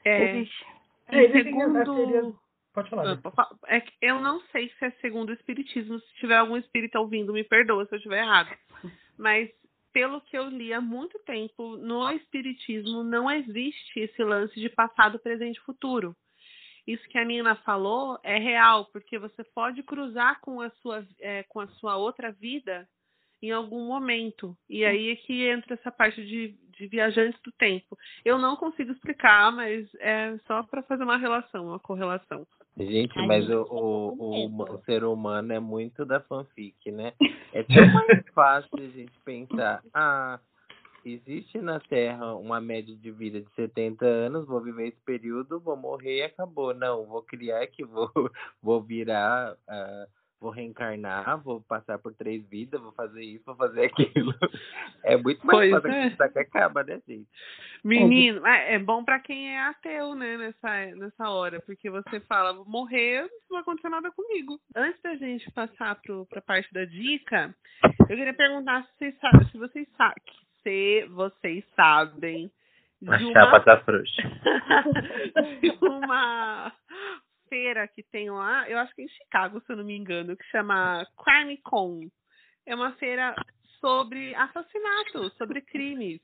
É, 0.06 0.32
existe. 0.38 0.66
É, 1.10 1.24
existem 1.24 1.62
as 1.62 1.72
segundo... 1.72 1.84
teorias- 1.84 2.34
Pode 2.78 2.92
falar. 2.92 3.16
né? 3.16 3.22
É 3.66 3.82
que 3.82 3.92
eu 4.00 4.20
não 4.20 4.40
sei 4.52 4.70
se 4.78 4.86
é 4.86 4.92
segundo 5.02 5.30
o 5.30 5.34
espiritismo. 5.34 6.00
Se 6.00 6.14
tiver 6.18 6.38
algum 6.38 6.56
espírita 6.56 7.00
ouvindo, 7.00 7.34
me 7.34 7.44
perdoa 7.44 7.88
se 7.88 7.96
eu 7.96 7.98
estiver 7.98 8.22
errado. 8.22 8.56
Mas 9.18 9.50
pelo 9.92 10.22
que 10.22 10.38
eu 10.38 10.48
li 10.48 10.72
há 10.72 10.80
muito 10.80 11.18
tempo, 11.26 11.76
no 11.76 12.08
espiritismo 12.12 13.04
não 13.04 13.32
existe 13.32 14.00
esse 14.00 14.24
lance 14.24 14.54
de 14.60 14.70
passado, 14.70 15.18
presente 15.18 15.58
e 15.58 15.62
futuro. 15.62 16.16
Isso 16.86 17.04
que 17.10 17.18
a 17.18 17.26
Nina 17.26 17.56
falou 17.56 18.20
é 18.22 18.38
real, 18.38 18.86
porque 18.94 19.18
você 19.18 19.44
pode 19.44 19.82
cruzar 19.82 20.40
com 20.42 20.62
a 20.62 20.70
sua, 20.70 21.04
é, 21.20 21.42
com 21.50 21.60
a 21.60 21.68
sua 21.68 21.98
outra 21.98 22.32
vida 22.32 22.88
em 23.42 23.50
algum 23.50 23.88
momento. 23.88 24.56
E 24.70 24.86
aí 24.86 25.10
é 25.10 25.16
que 25.16 25.48
entra 25.48 25.74
essa 25.74 25.92
parte 25.92 26.24
de, 26.24 26.56
de 26.78 26.86
viajantes 26.86 27.42
do 27.42 27.52
tempo. 27.54 27.98
Eu 28.24 28.38
não 28.38 28.56
consigo 28.56 28.92
explicar, 28.92 29.52
mas 29.52 29.90
é 29.96 30.38
só 30.46 30.62
para 30.62 30.84
fazer 30.84 31.04
uma 31.04 31.18
relação, 31.18 31.70
uma 31.70 31.80
correlação. 31.80 32.46
Gente, 32.78 33.18
Ai, 33.18 33.26
mas 33.26 33.46
gente, 33.46 33.56
o, 33.56 33.66
o, 33.72 34.48
o, 34.48 34.76
o 34.76 34.82
ser 34.84 35.04
humano 35.04 35.52
é 35.52 35.60
muito 35.60 36.06
da 36.06 36.20
fanfic, 36.20 36.92
né? 36.92 37.14
É 37.52 37.64
tão 37.64 37.94
mais 37.94 38.24
fácil 38.34 38.70
a 38.78 38.88
gente 38.90 39.20
pensar, 39.26 39.84
ah, 39.94 40.40
existe 41.04 41.60
na 41.60 41.80
Terra 41.80 42.36
uma 42.36 42.62
média 42.62 42.96
de 42.96 43.12
vida 43.12 43.42
de 43.42 43.50
70 43.56 44.06
anos, 44.06 44.46
vou 44.46 44.62
viver 44.62 44.90
esse 44.90 45.02
período, 45.02 45.60
vou 45.60 45.76
morrer 45.76 46.18
e 46.18 46.24
acabou. 46.24 46.74
Não, 46.74 47.06
vou 47.06 47.24
criar 47.24 47.64
aqui, 47.64 47.84
vou, 47.84 48.12
vou 48.62 48.82
virar, 48.82 49.56
ah, 49.68 50.08
vou 50.40 50.52
reencarnar, 50.52 51.42
vou 51.42 51.62
passar 51.62 51.98
por 51.98 52.14
três 52.14 52.48
vidas, 52.48 52.82
vou 52.82 52.92
fazer 52.92 53.24
isso, 53.24 53.46
vou 53.46 53.56
fazer 53.56 53.86
aquilo. 53.86 54.34
É 55.04 55.18
muito 55.18 55.46
mais 55.46 55.72
fácil 55.72 55.90
é. 55.90 55.98
acreditar 55.98 56.30
que 56.30 56.40
acaba, 56.40 56.84
né, 56.84 57.02
gente? 57.08 57.28
Menino, 57.84 58.46
é 58.46 58.76
é 58.76 58.80
bom 58.80 59.04
pra 59.04 59.20
quem 59.20 59.52
é 59.52 59.60
ateu, 59.62 60.16
né, 60.16 60.38
nessa, 60.38 60.96
nessa 60.96 61.30
hora, 61.30 61.62
porque 61.62 61.90
você 61.90 62.20
fala, 62.22 62.54
vou 62.54 62.66
morrer, 62.66 63.22
não 63.22 63.52
vai 63.52 63.62
acontecer 63.62 63.90
nada 63.90 64.12
comigo. 64.12 64.60
Antes 64.76 65.02
da 65.02 65.16
gente 65.16 65.50
passar 65.52 65.96
pro, 66.02 66.26
pra 66.26 66.42
parte 66.42 66.72
da 66.74 66.86
dica, 66.86 67.56
eu 68.02 68.08
queria 68.08 68.34
perguntar 68.34 68.84
se 68.84 68.90
vocês 68.98 69.20
sabem, 69.20 69.48
se 69.48 69.58
vocês 69.58 69.88
sabem, 69.98 70.24
se 70.64 71.06
vocês 71.10 71.66
sabem 71.76 72.52
de 73.02 73.10
A 73.10 73.18
uma, 73.18 73.34
chapa 73.34 73.60
tá 73.62 73.78
frouxa. 73.82 74.22
de 75.62 75.70
uma 75.82 76.74
feira 77.50 77.88
que 77.88 78.04
tem 78.04 78.30
lá, 78.30 78.70
eu 78.70 78.78
acho 78.78 78.94
que 78.96 79.02
é 79.02 79.06
em 79.06 79.10
Chicago, 79.10 79.62
se 79.62 79.72
eu 79.72 79.78
não 79.78 79.84
me 79.84 79.96
engano, 79.96 80.36
que 80.36 80.46
chama 80.46 81.06
Crime 81.24 81.58
Con. 81.64 82.08
É 82.66 82.76
uma 82.76 82.94
feira 82.94 83.36
sobre 83.80 84.36
assassinatos, 84.36 85.34
sobre 85.38 85.62
crimes. 85.62 86.22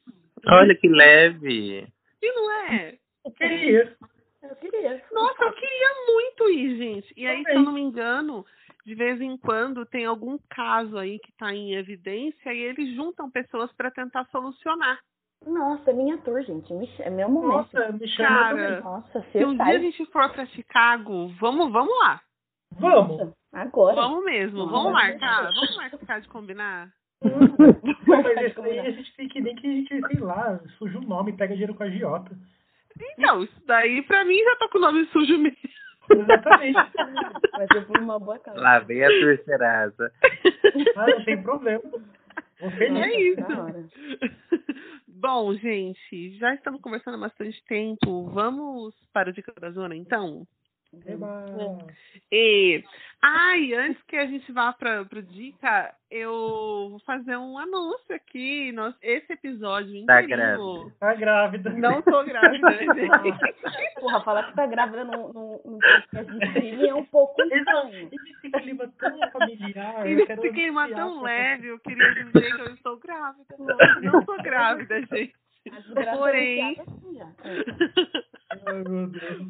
Olha 0.47 0.75
que 0.75 0.87
leve. 0.87 1.87
E 2.21 2.31
não 2.33 2.51
é? 2.67 2.97
Eu 3.25 3.31
queria. 3.31 3.97
Eu 4.41 4.55
queria. 4.57 5.03
Nossa, 5.11 5.43
eu 5.43 5.53
queria 5.53 5.89
muito 6.07 6.49
ir, 6.49 6.77
gente. 6.77 7.13
E 7.15 7.25
aí, 7.25 7.43
se 7.43 7.51
eu 7.51 7.53
Também. 7.55 7.65
não 7.65 7.71
me 7.73 7.81
engano, 7.81 8.45
de 8.85 8.93
vez 8.95 9.21
em 9.21 9.37
quando 9.37 9.85
tem 9.85 10.05
algum 10.05 10.37
caso 10.49 10.97
aí 10.97 11.17
que 11.19 11.31
tá 11.37 11.53
em 11.53 11.75
evidência 11.75 12.53
e 12.53 12.59
eles 12.59 12.93
juntam 12.95 13.31
pessoas 13.31 13.71
para 13.73 13.89
tentar 13.91 14.25
solucionar. 14.25 14.99
Nossa, 15.45 15.91
é 15.91 15.93
minha 15.93 16.17
tour, 16.19 16.41
gente. 16.43 16.73
É 17.01 17.09
meu 17.09 17.29
momento. 17.29 17.73
Nossa, 17.73 17.91
me 17.91 18.07
chama 18.07 18.29
Cara. 18.29 18.81
Nossa, 18.81 19.25
Se 19.31 19.45
um 19.45 19.55
dia 19.55 19.65
a 19.65 19.79
gente 19.79 20.05
for 20.07 20.31
para 20.31 20.45
Chicago, 20.47 21.27
vamos, 21.39 21.71
vamos 21.71 21.93
lá. 21.99 22.21
Vamos. 22.79 23.17
Nossa, 23.17 23.33
Agora. 23.53 23.95
Vamos 23.95 24.25
mesmo, 24.25 24.59
Nossa. 24.59 24.71
vamos 24.71 24.93
marcar. 24.93 25.43
Vamos 25.53 25.77
marcar 25.77 26.21
de 26.21 26.27
combinar. 26.27 26.89
Mas 28.07 28.25
esse 28.25 28.61
aí 28.61 28.79
a 28.79 28.91
gente 28.91 29.15
tem 29.15 29.27
que 29.27 29.41
nem 29.41 29.55
que 29.55 29.67
a 29.67 29.69
gente, 29.69 30.07
sei 30.07 30.19
lá, 30.19 30.59
suja 30.77 30.97
o 30.97 31.01
nome, 31.01 31.33
pega 31.33 31.53
dinheiro 31.53 31.75
com 31.75 31.83
a 31.83 31.85
agiota. 31.85 32.31
Então, 33.17 33.43
isso 33.43 33.61
daí 33.65 34.01
pra 34.03 34.25
mim 34.25 34.37
já 34.43 34.55
tá 34.57 34.67
com 34.69 34.77
o 34.77 34.81
nome 34.81 35.05
sujo 35.07 35.37
mesmo. 35.37 35.57
Exatamente. 36.11 36.73
Vai 36.73 37.67
ser 37.71 37.85
por 37.85 37.97
uma 37.99 38.19
boa 38.19 38.37
causa. 38.39 38.59
Lá 38.59 38.79
vem 38.79 39.03
a 39.03 39.07
terceiraça. 39.07 40.11
Ah, 40.95 41.07
não 41.07 41.23
tem 41.23 41.41
problema. 41.41 41.81
Vou 42.59 42.71
feliz. 42.71 42.97
É 42.97 43.21
isso. 43.21 43.41
Bom, 45.07 45.53
gente, 45.55 46.37
já 46.37 46.53
estamos 46.53 46.81
conversando 46.81 47.15
há 47.15 47.21
bastante 47.21 47.63
tempo. 47.65 48.29
Vamos 48.31 48.93
para 49.13 49.29
o 49.29 49.33
Dica 49.33 49.53
da 49.59 49.71
Zona, 49.71 49.95
então? 49.95 50.45
Eba. 51.05 51.45
E, 52.31 52.83
ai, 53.21 53.73
antes 53.73 54.01
que 54.03 54.15
a 54.15 54.25
gente 54.25 54.51
vá 54.51 54.71
para 54.73 55.01
o 55.01 55.21
Dica, 55.21 55.93
eu 56.09 56.31
vou 56.91 56.99
fazer 57.05 57.35
um 57.37 57.57
anúncio 57.57 58.15
aqui. 58.15 58.71
Nós, 58.71 58.95
esse 59.01 59.33
episódio 59.33 60.05
Tá 60.05 60.21
inteirinho- 60.23 60.91
Tá 60.99 61.13
grávida. 61.15 61.69
Não 61.71 62.01
tô 62.01 62.23
grávida, 62.23 62.69
gente. 62.93 63.99
Porra, 63.99 64.21
falar 64.23 64.43
que 64.49 64.55
tá 64.55 64.65
grávida 64.67 65.03
num, 65.05 65.79
podcast 66.11 66.87
é 66.87 66.93
um 66.95 67.05
pouco. 67.05 67.41
Esse 67.41 68.51
clima 68.51 68.91
tão 68.99 69.19
familiar. 69.31 70.07
Esse 70.07 70.49
clima 70.51 70.87
tão 70.95 71.21
leve, 71.23 71.67
eu 71.67 71.79
queria 71.79 72.13
dizer 72.13 72.55
que 72.55 72.61
eu 72.61 72.73
estou 72.73 72.97
grávida. 72.99 73.55
Não 74.01 74.23
tô 74.25 74.35
grávida, 74.37 75.01
gente. 75.01 75.33
Porém- 76.17 76.59
é. 76.61 76.75
Ai. 77.43 77.55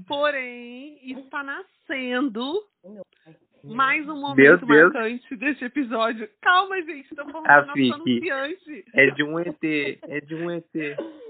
Porém, 0.07 0.99
está 1.11 1.43
nascendo 1.43 2.61
mais 3.63 4.03
um 4.03 4.13
Meu 4.13 4.15
momento 4.17 4.65
Deus. 4.65 4.93
marcante 4.93 5.35
desse 5.35 5.63
episódio. 5.65 6.29
Calma, 6.41 6.81
gente, 6.81 7.15
tô 7.15 7.25
falando 7.29 7.47
A 7.47 7.61
do 7.61 7.67
nosso 7.67 7.93
anunciante. 7.93 8.85
É 8.93 9.09
de 9.11 9.23
um 9.23 9.39
ET. 9.39 9.63
É 10.03 10.21
de 10.21 10.35
um 10.35 10.51
ET. 10.51 10.73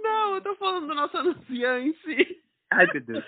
Não, 0.02 0.36
eu 0.36 0.42
tô 0.42 0.56
falando 0.56 0.88
do 0.88 0.96
nosso 0.96 1.16
anunciante. 1.18 2.42
Ai, 2.72 2.88
meu 2.92 3.02
Deus. 3.02 3.24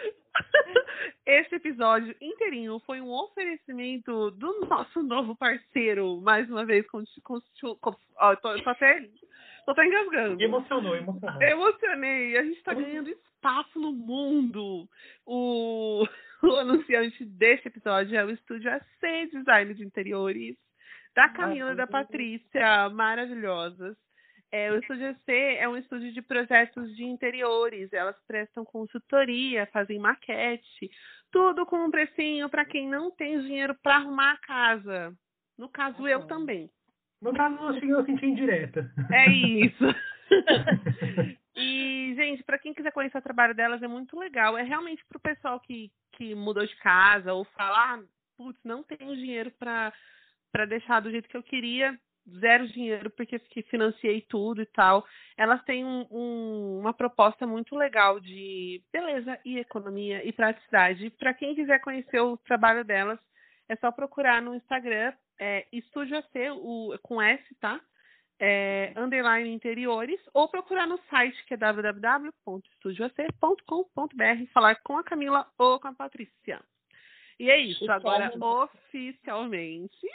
Esse 1.25 1.55
episódio 1.55 2.15
inteirinho 2.19 2.79
foi 2.79 2.99
um 2.99 3.09
oferecimento 3.11 4.31
do 4.31 4.65
nosso 4.67 5.01
novo 5.03 5.35
parceiro, 5.35 6.19
mais 6.21 6.49
uma 6.49 6.65
vez, 6.65 6.85
com, 6.87 7.03
com, 7.23 7.39
com, 7.79 7.95
ó, 8.17 8.31
eu 8.33 8.37
tô, 8.37 8.51
eu 8.51 8.63
tô 8.63 8.69
até 8.69 9.07
Tô 9.65 9.71
até 9.71 9.85
engasgando. 9.85 10.41
Emocionou, 10.41 10.95
emocionou. 10.95 11.41
Emocionei. 11.41 12.37
A 12.37 12.43
gente 12.43 12.61
tá 12.63 12.73
ganhando 12.73 13.09
espaço 13.09 13.79
no 13.79 13.91
mundo. 13.91 14.87
O, 15.25 16.05
o 16.43 16.55
anunciante 16.55 17.25
deste 17.25 17.67
episódio 17.67 18.15
é 18.17 18.23
o 18.23 18.29
estúdio 18.29 18.71
AC 18.71 19.29
Design 19.31 19.73
de 19.73 19.83
Interiores, 19.83 20.55
da 21.15 21.29
Camila 21.29 21.73
e 21.73 21.75
da 21.75 21.87
Patrícia, 21.87 22.89
maravilhosas. 22.89 23.97
É, 24.51 24.71
o 24.71 24.77
Estúdio 24.77 25.09
AC 25.09 25.27
é 25.27 25.67
um 25.67 25.75
estúdio 25.75 26.13
de 26.13 26.21
projetos 26.21 26.95
de 26.95 27.03
interiores. 27.03 27.91
Elas 27.91 28.15
prestam 28.25 28.63
consultoria, 28.63 29.67
fazem 29.73 29.99
maquete, 29.99 30.89
tudo 31.31 31.65
com 31.65 31.77
um 31.85 31.91
precinho 31.91 32.49
para 32.49 32.63
quem 32.63 32.87
não 32.87 33.11
tem 33.11 33.39
dinheiro 33.41 33.75
para 33.81 33.97
arrumar 33.97 34.33
a 34.33 34.37
casa. 34.37 35.13
No 35.57 35.67
caso, 35.67 36.07
eu 36.07 36.25
também. 36.27 36.69
No 37.21 37.33
caso, 37.33 37.55
eu 37.55 37.73
cheguei 37.75 37.95
a 37.95 38.05
sentir 38.05 38.25
indireta. 38.25 38.91
É 39.11 39.29
isso. 39.29 39.83
e, 41.55 42.13
gente, 42.15 42.43
para 42.43 42.59
quem 42.59 42.73
quiser 42.73 42.91
conhecer 42.91 43.17
o 43.17 43.21
trabalho 43.21 43.55
delas, 43.55 43.81
é 43.81 43.87
muito 43.87 44.17
legal. 44.19 44.57
É 44.57 44.63
realmente 44.63 45.03
pro 45.07 45.19
pessoal 45.19 45.59
que, 45.59 45.91
que 46.13 46.35
mudou 46.35 46.65
de 46.65 46.75
casa 46.77 47.33
ou 47.33 47.45
falar, 47.45 47.99
ah, 47.99 48.03
putz, 48.37 48.59
não 48.63 48.83
tenho 48.83 49.15
dinheiro 49.15 49.51
para 49.59 50.65
deixar 50.67 50.99
do 50.99 51.11
jeito 51.11 51.29
que 51.29 51.37
eu 51.37 51.43
queria, 51.43 51.97
zero 52.39 52.67
dinheiro 52.67 53.09
porque 53.11 53.37
que 53.39 53.61
financiei 53.63 54.21
tudo 54.21 54.61
e 54.61 54.65
tal. 54.65 55.05
Elas 55.37 55.63
têm 55.63 55.85
um, 55.85 56.05
um, 56.11 56.79
uma 56.79 56.93
proposta 56.93 57.45
muito 57.45 57.75
legal 57.75 58.19
de 58.19 58.81
beleza 58.91 59.39
e 59.45 59.59
economia 59.59 60.27
e 60.27 60.31
praticidade. 60.31 61.09
Para 61.11 61.33
quem 61.33 61.55
quiser 61.55 61.79
conhecer 61.79 62.19
o 62.19 62.37
trabalho 62.37 62.83
delas, 62.83 63.19
é 63.69 63.75
só 63.77 63.91
procurar 63.91 64.41
no 64.41 64.55
Instagram, 64.55 65.13
é, 65.39 65.65
Estúdio 65.71 66.17
AC, 66.17 66.51
o, 66.55 66.97
com 67.01 67.21
S, 67.21 67.41
tá? 67.59 67.79
É, 68.39 68.93
underline 68.97 69.49
interiores, 69.49 70.19
ou 70.33 70.49
procurar 70.49 70.85
no 70.85 70.99
site 71.09 71.41
que 71.45 71.53
é 71.53 71.57
www.estudioac.com.br 71.57 74.51
falar 74.53 74.75
com 74.83 74.97
a 74.97 75.03
Camila 75.03 75.47
ou 75.57 75.79
com 75.79 75.87
a 75.87 75.93
Patrícia. 75.93 76.61
E 77.39 77.49
é 77.49 77.57
isso, 77.59 77.89
agora 77.91 78.31
oficialmente. 78.37 80.07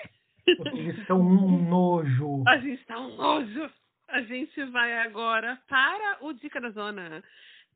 Vocês 0.47 0.99
estão 0.99 1.21
um 1.21 1.69
nojo. 1.69 2.43
A 2.49 2.59
gente 2.59 2.81
está 2.81 2.99
um 2.99 3.17
nojo. 3.17 3.71
A 4.09 4.23
gente 4.23 4.65
vai 4.65 4.99
agora 5.01 5.61
para 5.69 6.19
o 6.23 6.33
Dica 6.33 6.61
da 6.61 6.71
Zona. 6.71 7.23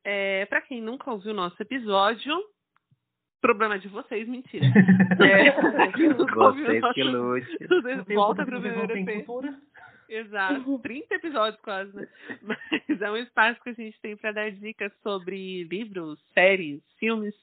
É, 0.03 0.45
para 0.47 0.61
quem 0.61 0.81
nunca 0.81 1.11
ouviu 1.11 1.31
o 1.31 1.35
nosso 1.35 1.61
episódio, 1.61 2.35
problema 3.47 3.77
de 3.79 3.87
vocês, 3.87 4.27
mentira. 4.27 4.65
É, 5.19 5.55
ouviu 5.85 6.11
o 6.21 6.25
Vocês 6.25 6.81
nosso- 6.81 6.93
que 6.93 7.03
lute. 7.03 7.57
Volta 8.13 8.45
pro 8.45 8.57
EP. 8.65 9.25
Exato, 10.07 10.79
30 10.79 11.15
episódios 11.15 11.59
quase, 11.61 11.95
né? 11.95 12.07
Mas 12.43 13.01
é 13.01 13.09
um 13.11 13.17
espaço 13.17 13.59
que 13.63 13.69
a 13.69 13.73
gente 13.73 13.99
tem 14.01 14.15
para 14.15 14.31
dar 14.31 14.51
dicas 14.51 14.91
sobre 15.01 15.63
livros, 15.63 16.19
séries, 16.33 16.81
filmes, 16.99 17.33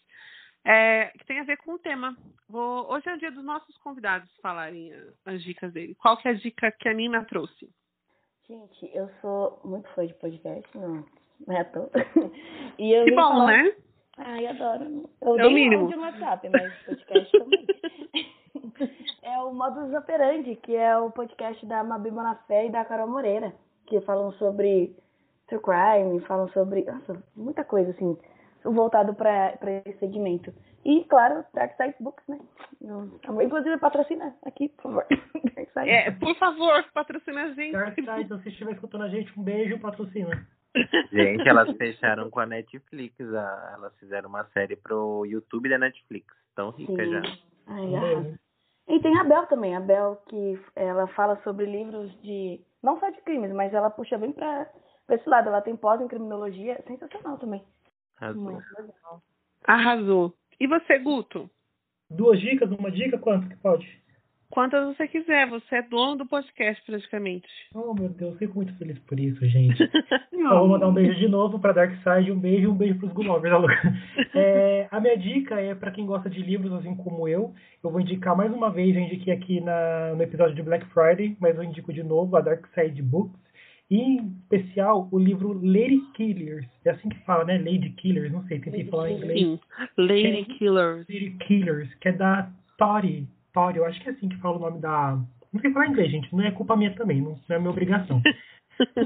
é, 0.65 1.07
que 1.19 1.27
tem 1.27 1.41
a 1.41 1.45
ver 1.45 1.57
com 1.59 1.73
o 1.75 1.79
tema. 1.79 2.17
Vou, 2.49 2.88
hoje 2.93 3.09
é 3.09 3.15
o 3.15 3.19
dia 3.19 3.33
dos 3.33 3.45
nossos 3.45 3.77
convidados 3.79 4.31
falarem 4.41 4.93
as 5.27 5.43
dicas 5.43 5.73
dele. 5.73 5.97
Qual 5.97 6.17
que 6.17 6.29
é 6.29 6.31
a 6.31 6.35
dica 6.35 6.71
que 6.71 6.88
a 6.88 6.93
Nina 6.95 7.25
trouxe? 7.25 7.69
Gente, 8.49 8.91
eu 8.95 9.09
sou 9.21 9.61
muito 9.65 9.88
fã 9.95 10.07
de 10.07 10.15
podcast, 10.15 10.69
não, 10.79 11.05
não 11.47 11.57
é 11.57 11.61
à 11.61 11.65
toa. 11.65 11.91
E 12.79 12.93
eu 12.93 13.05
Que 13.07 13.11
bom, 13.11 13.17
falar- 13.23 13.47
né? 13.65 13.73
Ai, 14.25 14.47
adoro. 14.47 15.09
Eu 15.21 15.39
É 15.39 15.47
o 15.47 15.51
mínimo. 15.51 15.91
WhatsApp, 15.99 16.49
mas 16.49 16.73
podcast 16.85 17.39
também. 17.39 17.67
é 19.23 19.39
o 19.41 19.53
Modus 19.53 19.93
Operandi, 19.95 20.57
que 20.57 20.77
é 20.77 20.97
o 20.97 21.11
podcast 21.11 21.65
da 21.67 21.83
Mabi 21.83 22.11
Bonafé 22.11 22.67
e 22.67 22.71
da 22.71 22.85
Carol 22.85 23.09
Moreira, 23.09 23.53
que 23.87 24.01
falam 24.03 24.33
sobre 24.33 24.97
true 25.49 25.61
crime, 25.61 26.21
falam 26.21 26.49
sobre 26.49 26.85
nossa, 26.85 27.23
muita 27.37 27.65
coisa, 27.65 27.91
assim, 27.91 28.17
voltado 28.65 29.15
para 29.15 29.55
esse 29.87 29.99
segmento. 29.99 30.53
E, 30.85 31.05
claro, 31.05 31.45
Dark 31.55 31.77
Side 31.77 31.95
Books, 32.01 32.27
né? 32.29 32.39
Inclusive, 33.45 33.79
patrocina 33.79 34.35
aqui, 34.45 34.69
por 34.69 34.83
favor. 34.83 35.07
Dark 35.55 35.71
Side. 35.73 35.91
É, 35.91 36.11
por 36.11 36.37
favor, 36.37 36.85
patrocina 36.93 37.45
a 37.45 37.55
gente. 37.55 37.73
Dark 37.73 37.95
Side, 37.95 38.23
se 38.23 38.29
você 38.29 38.49
estiver 38.49 38.73
escutando 38.73 39.03
a 39.03 39.09
gente, 39.09 39.39
um 39.39 39.43
beijo, 39.43 39.79
patrocina. 39.79 40.47
Gente, 41.13 41.49
elas 41.49 41.71
fecharam 41.77 42.31
com 42.31 42.41
a 42.41 42.47
Netflix. 42.47 43.15
a- 43.21 43.73
Elas 43.75 43.97
fizeram 43.99 44.29
uma 44.29 44.45
série 44.47 44.77
pro 44.77 45.25
YouTube 45.27 45.69
da 45.69 45.79
Netflix. 45.79 46.27
Tão 46.55 46.71
rica 46.71 47.05
Sim. 47.05 47.11
já. 47.11 47.23
Ai, 47.67 47.95
arrasa. 47.95 48.41
E 48.89 49.01
tem 49.01 49.17
a 49.19 49.25
Bel 49.25 49.47
também, 49.47 49.77
a 49.77 49.81
Bel 49.81 50.17
que 50.29 50.61
ela 50.75 51.07
fala 51.09 51.41
sobre 51.45 51.65
livros 51.67 52.11
de. 52.23 52.61
não 52.83 52.99
só 52.99 53.09
de 53.11 53.21
crimes, 53.23 53.53
mas 53.53 53.73
ela 53.73 53.91
puxa 53.91 54.19
bem 54.19 54.33
pra, 54.33 54.67
pra 55.07 55.17
esse 55.17 55.29
lado. 55.29 55.49
Ela 55.49 55.63
tem 55.63 55.77
pós 55.77 56.01
em 56.01 56.09
criminologia, 56.09 56.83
sensacional 56.87 57.39
também. 57.39 57.63
Arrasou. 58.21 58.43
Muito 58.43 58.67
legal. 58.79 59.23
Arrasou. 59.65 60.35
E 60.59 60.67
você, 60.67 60.99
Guto? 60.99 61.49
Duas 62.11 62.41
dicas, 62.41 62.71
uma 62.71 62.91
dica, 62.91 63.19
quanto 63.19 63.49
que 63.49 63.57
pode? 63.57 64.02
Quantas 64.53 64.85
você 64.85 65.09
quiser, 65.09 65.49
você 65.49 65.77
é 65.77 65.83
dono 65.83 66.15
do 66.15 66.27
podcast 66.27 66.85
praticamente. 66.85 67.49
Oh, 67.75 67.95
meu 67.95 68.11
Deus, 68.11 68.37
fico 68.37 68.57
muito 68.57 68.77
feliz 68.77 68.99
por 68.99 69.19
isso, 69.19 69.45
gente. 69.47 69.83
Então, 70.43 70.59
vou 70.59 70.69
mandar 70.71 70.88
um 70.88 70.93
beijo 70.93 71.17
de 71.21 71.29
novo 71.29 71.61
pra 71.61 71.73
Darkseid, 71.73 72.33
um 72.33 72.38
beijo 72.38 72.65
e 72.65 72.67
um 72.67 72.75
beijo 72.75 72.99
pros 72.99 73.12
Gulovers. 73.12 73.55
alô. 73.55 73.69
É, 74.35 74.88
a 74.91 75.01
minha 75.01 75.17
dica 75.17 75.55
é 75.61 75.73
pra 75.73 75.93
quem 75.93 76.05
gosta 76.05 76.29
de 76.29 76.43
livros, 76.43 76.73
assim 76.73 76.97
como 76.97 77.29
eu. 77.29 77.55
Eu 77.83 77.91
vou 77.91 78.01
indicar 78.01 78.37
mais 78.37 78.53
uma 78.53 78.69
vez, 78.69 78.95
eu 78.95 79.03
indiquei 79.03 79.33
aqui 79.33 79.61
na, 79.61 80.15
no 80.17 80.23
episódio 80.23 80.57
de 80.57 80.62
Black 80.62 80.85
Friday, 80.87 81.37
mas 81.41 81.57
eu 81.57 81.62
indico 81.62 81.93
de 81.93 82.03
novo 82.03 82.37
a 82.37 82.41
Darkseid 82.41 83.01
Books. 83.01 83.41
E, 83.88 83.97
em 83.97 84.37
especial, 84.43 85.09
o 85.12 85.19
livro 85.19 85.53
Lady 85.53 86.03
Killers. 86.15 86.67
É 86.85 86.91
assim 86.91 87.09
que 87.09 87.19
fala, 87.21 87.45
né? 87.45 87.57
Lady 87.57 87.91
Killers, 87.91 88.33
não 88.33 88.43
sei, 88.49 88.59
tentei 88.59 88.81
Lady 88.81 88.91
falar 88.91 89.11
em 89.11 89.17
inglês. 89.17 89.41
Sim. 89.41 89.61
Lady 89.97 90.45
Killers. 90.59 91.07
Lady 91.09 91.31
Killers, 91.38 91.95
que 91.95 92.09
é 92.09 92.12
da 92.12 92.51
Tori. 92.77 93.29
Tori, 93.53 93.79
eu 93.79 93.85
acho 93.85 94.01
que 94.01 94.09
é 94.09 94.12
assim 94.12 94.29
que 94.29 94.38
fala 94.38 94.57
o 94.57 94.61
nome 94.61 94.81
da. 94.81 95.19
Não 95.53 95.61
sei 95.61 95.73
falar 95.73 95.88
inglês, 95.88 96.11
gente. 96.11 96.35
Não 96.35 96.43
é 96.45 96.51
culpa 96.51 96.77
minha 96.77 96.95
também, 96.95 97.21
não, 97.21 97.38
não 97.49 97.57
é 97.57 97.59
minha 97.59 97.71
obrigação. 97.71 98.21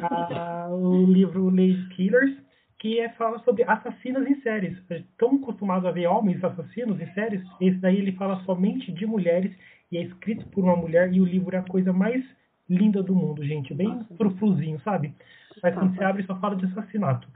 Ah, 0.01 0.69
o 0.71 1.05
livro 1.05 1.51
Lady 1.51 1.89
Killers, 1.97 2.35
que 2.79 3.01
é, 3.01 3.11
fala 3.11 3.41
sobre 3.41 3.65
assassinas 3.65 4.27
em 4.27 4.41
séries. 4.41 4.79
Estão 4.89 5.35
acostumados 5.37 5.85
a 5.87 5.91
ver 5.91 6.07
homens 6.07 6.43
assassinos 6.43 7.01
em 7.01 7.13
séries? 7.13 7.43
Esse 7.61 7.77
daí 7.79 7.97
ele 7.97 8.13
fala 8.13 8.43
somente 8.45 8.93
de 8.93 9.05
mulheres 9.05 9.53
e 9.91 9.99
é 9.99 10.03
escrito 10.03 10.47
por 10.49 10.65
uma 10.65 10.77
mulher 10.77 11.13
e 11.13 11.21
o 11.21 11.25
livro 11.25 11.55
é 11.55 11.59
a 11.59 11.63
coisa 11.63 11.93
mais 11.93 12.25
linda 12.71 13.03
do 13.03 13.15
mundo, 13.15 13.45
gente. 13.45 13.75
Bem 13.75 14.05
frufruzinho, 14.17 14.81
sabe? 14.81 15.15
Mas 15.63 15.75
quando 15.75 15.95
você 15.95 16.05
abre 16.05 16.23
só 16.25 16.39
fala 16.39 16.57
de 16.57 16.67
assassinato. 16.67 17.29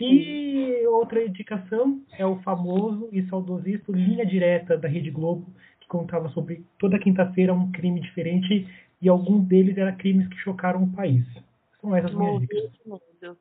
E 0.00 0.86
outra 0.86 1.24
indicação 1.24 2.00
é 2.16 2.24
o 2.24 2.36
famoso 2.42 3.08
e 3.12 3.22
saudosista 3.26 3.92
Linha 3.92 4.24
Direta 4.24 4.76
da 4.76 4.88
Rede 4.88 5.10
Globo, 5.10 5.46
contava 5.92 6.30
sobre 6.30 6.64
toda 6.78 6.98
quinta-feira 6.98 7.52
um 7.52 7.70
crime 7.70 8.00
diferente 8.00 8.66
e 9.02 9.08
algum 9.10 9.44
deles 9.44 9.76
era 9.76 9.92
crimes 9.92 10.26
que 10.28 10.38
chocaram 10.38 10.82
o 10.82 10.92
país. 10.92 11.22
São 11.82 11.94
essas 11.94 12.14
minhas 12.14 12.40
dicas. 12.40 12.72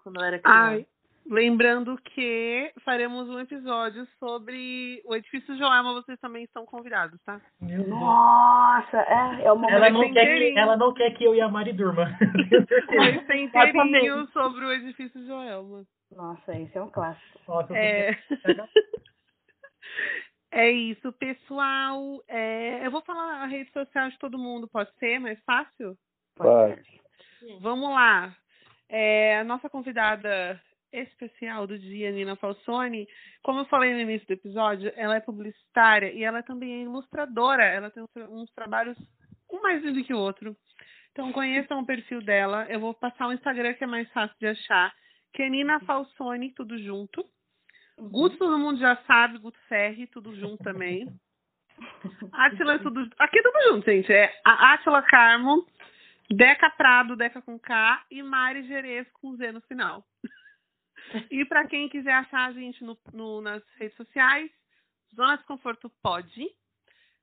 quando 0.03 0.21
era 0.21 0.37
criança. 0.37 0.59
Ai, 0.59 0.85
lembrando 1.29 1.97
que 2.03 2.73
faremos 2.83 3.29
um 3.29 3.39
episódio 3.39 4.05
sobre 4.19 5.01
o 5.05 5.15
edifício 5.15 5.57
Joelma, 5.57 5.93
vocês 5.93 6.19
também 6.19 6.43
estão 6.43 6.65
convidados, 6.65 7.17
tá? 7.23 7.39
Nossa, 7.61 8.97
é, 8.97 9.45
é 9.45 9.53
momento. 9.53 9.71
Ela 9.71 9.89
não, 9.89 10.11
quer 10.11 10.25
que, 10.25 10.59
ela 10.59 10.77
não 10.77 10.93
quer 10.93 11.11
que 11.11 11.23
eu 11.23 11.33
e 11.33 11.39
a 11.39 11.47
Mari 11.47 11.71
durma. 11.71 12.07
Certeza. 12.67 12.97
Vai 12.97 13.25
ser 13.25 13.35
inteirinho 13.37 14.27
sobre 14.33 14.65
o 14.65 14.73
edifício 14.73 15.25
Joelma. 15.25 15.85
Nossa, 16.13 16.59
esse 16.59 16.77
é 16.77 16.81
um 16.81 16.89
clássico. 16.89 17.39
Nossa, 17.47 17.71
eu 17.71 17.77
É... 17.77 18.19
é 20.51 20.69
isso, 20.69 21.11
pessoal. 21.13 22.21
É, 22.27 22.85
Eu 22.85 22.91
vou 22.91 23.01
falar 23.01 23.41
a 23.41 23.45
rede 23.45 23.71
social 23.71 24.09
de 24.09 24.19
todo 24.19 24.37
mundo, 24.37 24.67
pode 24.67 24.91
ser 24.97 25.19
mais 25.19 25.41
fácil? 25.43 25.97
Pode. 26.35 27.01
Vamos 27.61 27.89
lá. 27.89 28.35
É, 28.89 29.37
a 29.37 29.43
nossa 29.43 29.69
convidada 29.69 30.61
especial 30.91 31.65
do 31.65 31.79
dia, 31.79 32.11
Nina 32.11 32.35
Falsoni, 32.35 33.07
como 33.41 33.59
eu 33.59 33.65
falei 33.65 33.93
no 33.93 34.01
início 34.01 34.27
do 34.27 34.33
episódio, 34.33 34.91
ela 34.95 35.15
é 35.15 35.21
publicitária 35.21 36.11
e 36.11 36.23
ela 36.23 36.43
também 36.43 36.73
é 36.73 36.83
ilustradora. 36.83 37.63
Ela 37.63 37.89
tem 37.89 38.03
uns, 38.29 38.51
trabalhos 38.51 38.97
um 39.49 39.61
mais 39.61 39.81
lindo 39.83 40.03
que 40.03 40.13
o 40.13 40.19
outro. 40.19 40.55
Então 41.11 41.31
conheçam 41.31 41.79
o 41.79 41.85
perfil 41.85 42.21
dela. 42.21 42.65
Eu 42.69 42.79
vou 42.79 42.93
passar 42.93 43.27
o 43.27 43.33
Instagram 43.33 43.73
que 43.73 43.83
é 43.83 43.87
mais 43.87 44.09
fácil 44.11 44.35
de 44.39 44.47
achar, 44.47 44.93
que 45.33 45.43
é 45.43 45.49
Nina 45.49 45.79
Falsoni, 45.81 46.53
tudo 46.53 46.77
junto. 46.77 47.25
Guto 47.97 48.37
todo 48.37 48.57
mundo 48.57 48.79
já 48.79 48.95
sabe, 49.07 49.37
Guto 49.37 49.59
Ferri, 49.67 50.07
tudo 50.07 50.35
junto 50.35 50.63
também. 50.63 51.07
Átila 52.31 52.75
é 52.75 52.79
tudo. 52.79 53.09
Aqui 53.19 53.39
é 53.39 53.43
tudo 53.43 53.59
junto, 53.69 53.85
gente. 53.85 54.11
É 54.11 54.33
a 54.45 54.73
Átila 54.73 55.01
Carmo, 55.03 55.65
Deca 56.29 56.69
Prado, 56.71 57.15
Deca 57.15 57.41
com 57.41 57.59
K 57.59 58.05
e 58.09 58.21
Mari 58.23 58.67
Gerês 58.67 59.07
com 59.13 59.35
Z 59.35 59.51
no 59.51 59.61
final. 59.61 60.05
E 61.29 61.43
para 61.45 61.67
quem 61.67 61.89
quiser 61.89 62.13
achar 62.13 62.47
a 62.47 62.53
gente 62.53 62.83
no, 62.83 62.97
no- 63.13 63.41
nas 63.41 63.63
redes 63.77 63.95
sociais, 63.97 64.49
Zona 65.15 65.35
Desconforto 65.37 65.89
pode, 66.01 66.47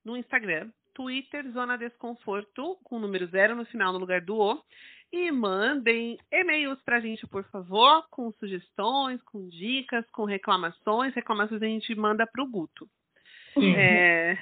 no 0.05 0.17
Instagram, 0.17 0.71
Twitter, 0.95 1.49
Zona 1.53 1.79
Desconforto, 1.79 2.77
com 2.85 2.97
o 2.97 3.01
número 3.01 3.27
zero 3.29 3.55
no 3.57 3.65
final 3.65 3.93
no 3.93 3.99
lugar 3.99 4.21
do 4.21 4.37
O. 4.37 4.63
E 5.11 5.31
mandem 5.31 6.19
e-mails 6.31 6.81
pra 6.83 7.01
gente, 7.01 7.27
por 7.27 7.43
favor, 7.45 8.07
com 8.11 8.31
sugestões, 8.33 9.23
com 9.23 9.49
dicas, 9.49 10.05
com 10.11 10.25
reclamações. 10.25 11.15
Reclamações 11.15 11.63
a 11.63 11.67
gente 11.67 11.95
manda 11.95 12.27
pro 12.27 12.47
Guto. 12.47 12.87
Sim. 13.55 13.75
É, 13.75 14.39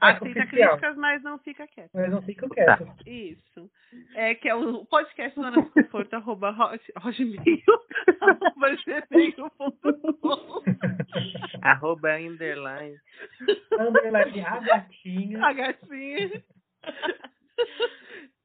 aceita 0.00 0.46
críticas, 0.46 0.96
mas 0.96 1.22
não 1.22 1.38
fica 1.38 1.66
quieto. 1.66 1.90
Mas 1.94 2.10
não 2.10 2.22
fica 2.22 2.48
quieto. 2.48 2.86
Isso. 3.06 3.70
É 4.14 4.34
que 4.34 4.48
é 4.48 4.54
o 4.54 4.84
podcast 4.86 5.34
Zona 5.34 5.62
de 5.62 5.70
Conforto, 5.70 6.14
arroba 6.16 6.52
gmail.com. 8.84 9.68
Arroba 11.62 12.16
underline. 12.16 12.96
Underline 13.72 14.40
a 14.40 14.60
gatinha. 14.60 15.46
A 15.46 15.52
gatinha. 15.52 16.42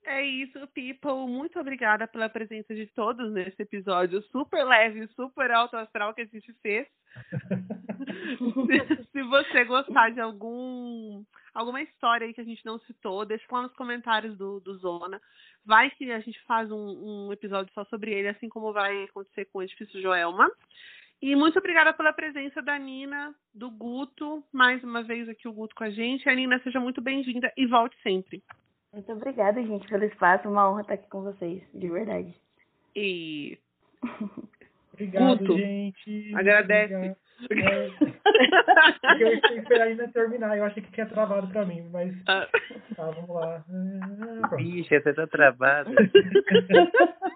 É 0.05 0.21
isso, 0.21 0.59
people. 0.67 1.27
Muito 1.27 1.57
obrigada 1.59 2.05
pela 2.07 2.27
presença 2.27 2.75
de 2.75 2.87
todos 2.87 3.31
nesse 3.31 3.61
episódio 3.61 4.21
super 4.23 4.63
leve, 4.65 5.07
super 5.15 5.49
alto 5.51 5.77
astral 5.77 6.13
que 6.13 6.21
a 6.21 6.25
gente 6.25 6.53
fez. 6.61 6.87
se, 8.67 9.05
se 9.11 9.23
você 9.23 9.63
gostar 9.63 10.11
de 10.11 10.19
algum 10.19 11.23
alguma 11.53 11.81
história 11.81 12.25
aí 12.25 12.33
que 12.33 12.41
a 12.41 12.45
gente 12.45 12.65
não 12.65 12.79
citou, 12.79 13.25
deixa 13.25 13.45
lá 13.51 13.61
nos 13.61 13.73
comentários 13.75 14.37
do, 14.37 14.59
do 14.59 14.75
Zona. 14.77 15.21
Vai 15.65 15.89
que 15.91 16.11
a 16.11 16.19
gente 16.19 16.41
faz 16.45 16.69
um, 16.71 17.27
um 17.27 17.33
episódio 17.33 17.71
só 17.73 17.85
sobre 17.85 18.11
ele, 18.11 18.27
assim 18.27 18.49
como 18.49 18.73
vai 18.73 19.03
acontecer 19.03 19.45
com 19.45 19.59
o 19.59 19.63
Edifício 19.63 20.01
Joelma. 20.01 20.51
E 21.21 21.35
muito 21.37 21.57
obrigada 21.57 21.93
pela 21.93 22.11
presença 22.11 22.61
da 22.61 22.77
Nina, 22.77 23.33
do 23.53 23.71
Guto, 23.71 24.43
mais 24.51 24.83
uma 24.83 25.01
vez 25.01 25.29
aqui 25.29 25.47
o 25.47 25.53
Guto 25.53 25.73
com 25.73 25.85
a 25.85 25.89
gente. 25.89 26.27
A 26.27 26.35
Nina, 26.35 26.59
seja 26.63 26.81
muito 26.81 26.99
bem-vinda 26.99 27.53
e 27.55 27.65
volte 27.65 27.95
sempre. 28.01 28.43
Muito 28.93 29.11
obrigada, 29.11 29.61
gente, 29.63 29.87
pelo 29.87 30.03
espaço. 30.05 30.47
Uma 30.47 30.69
honra 30.69 30.81
estar 30.81 30.93
aqui 30.93 31.09
com 31.09 31.21
vocês, 31.23 31.63
de 31.73 31.89
verdade. 31.89 32.33
E 32.95 33.57
Obrigado, 34.93 35.39
Guto, 35.39 35.57
gente. 35.57 36.31
agradece. 36.35 37.15
Obrigado. 37.43 37.73
É, 37.73 37.89
porque 39.01 39.23
eu 39.23 39.33
esperar 39.57 39.87
ainda 39.87 40.07
terminar. 40.09 40.55
Eu 40.57 40.65
achei 40.65 40.83
que 40.83 40.91
tinha 40.91 41.07
travado 41.07 41.47
pra 41.47 41.65
mim, 41.65 41.89
mas 41.91 42.13
Ah, 42.27 42.47
tá, 42.95 43.09
vamos 43.09 43.29
lá. 43.29 43.65
Bicha, 44.55 45.01
você 45.01 45.13
tá 45.13 45.25
travada. 45.25 45.89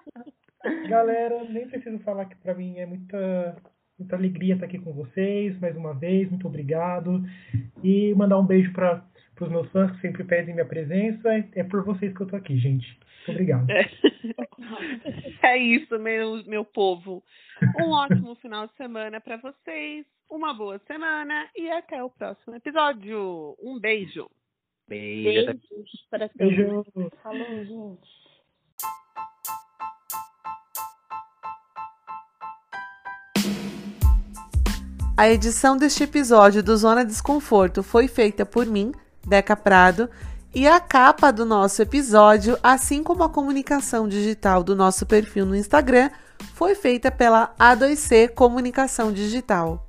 Galera, 0.88 1.44
nem 1.44 1.68
preciso 1.68 1.98
falar 2.00 2.26
que 2.26 2.36
pra 2.36 2.54
mim 2.54 2.78
é 2.78 2.86
muita, 2.86 3.56
muita 3.98 4.16
alegria 4.16 4.54
estar 4.54 4.66
aqui 4.66 4.78
com 4.78 4.92
vocês 4.92 5.58
mais 5.60 5.76
uma 5.76 5.94
vez. 5.94 6.28
Muito 6.30 6.46
obrigado. 6.46 7.22
E 7.82 8.14
mandar 8.14 8.38
um 8.38 8.46
beijo 8.46 8.72
para 8.72 9.02
os 9.44 9.50
meus 9.50 9.70
fãs 9.70 9.90
que 9.92 10.00
sempre 10.00 10.24
pedem 10.24 10.54
minha 10.54 10.66
presença. 10.66 11.28
É 11.54 11.64
por 11.64 11.84
vocês 11.84 12.14
que 12.16 12.22
eu 12.22 12.26
tô 12.26 12.36
aqui, 12.36 12.58
gente. 12.58 12.86
Muito 13.26 13.30
obrigado. 13.30 13.70
é. 13.70 13.88
é 15.42 15.58
isso, 15.58 15.98
meu, 15.98 16.42
meu 16.44 16.64
povo. 16.64 17.22
Um 17.80 17.90
ótimo 17.92 18.34
final 18.36 18.66
de 18.66 18.74
semana 18.74 19.20
para 19.20 19.36
vocês. 19.36 20.06
Uma 20.30 20.52
boa 20.52 20.78
semana 20.86 21.48
e 21.56 21.70
até 21.70 22.02
o 22.02 22.10
próximo 22.10 22.54
episódio. 22.54 23.56
Um 23.62 23.78
beijo. 23.80 24.30
Beijo. 24.86 25.46
Beijos 25.46 26.06
para 26.10 26.28
todos. 26.28 26.56
Beijo. 26.56 26.84
Falou, 27.22 27.64
gente. 27.64 28.18
A 35.18 35.28
edição 35.28 35.76
deste 35.76 36.04
episódio 36.04 36.62
do 36.62 36.76
Zona 36.76 37.04
Desconforto 37.04 37.82
foi 37.82 38.06
feita 38.06 38.46
por 38.46 38.64
mim, 38.64 38.92
Deca 39.28 39.54
Prado, 39.54 40.08
e 40.54 40.66
a 40.66 40.80
capa 40.80 41.30
do 41.30 41.44
nosso 41.44 41.82
episódio, 41.82 42.58
assim 42.62 43.02
como 43.02 43.22
a 43.22 43.28
comunicação 43.28 44.08
digital 44.08 44.64
do 44.64 44.74
nosso 44.74 45.04
perfil 45.04 45.44
no 45.44 45.54
Instagram, 45.54 46.10
foi 46.54 46.74
feita 46.74 47.10
pela 47.10 47.54
A2C 47.58 48.32
Comunicação 48.34 49.12
Digital. 49.12 49.87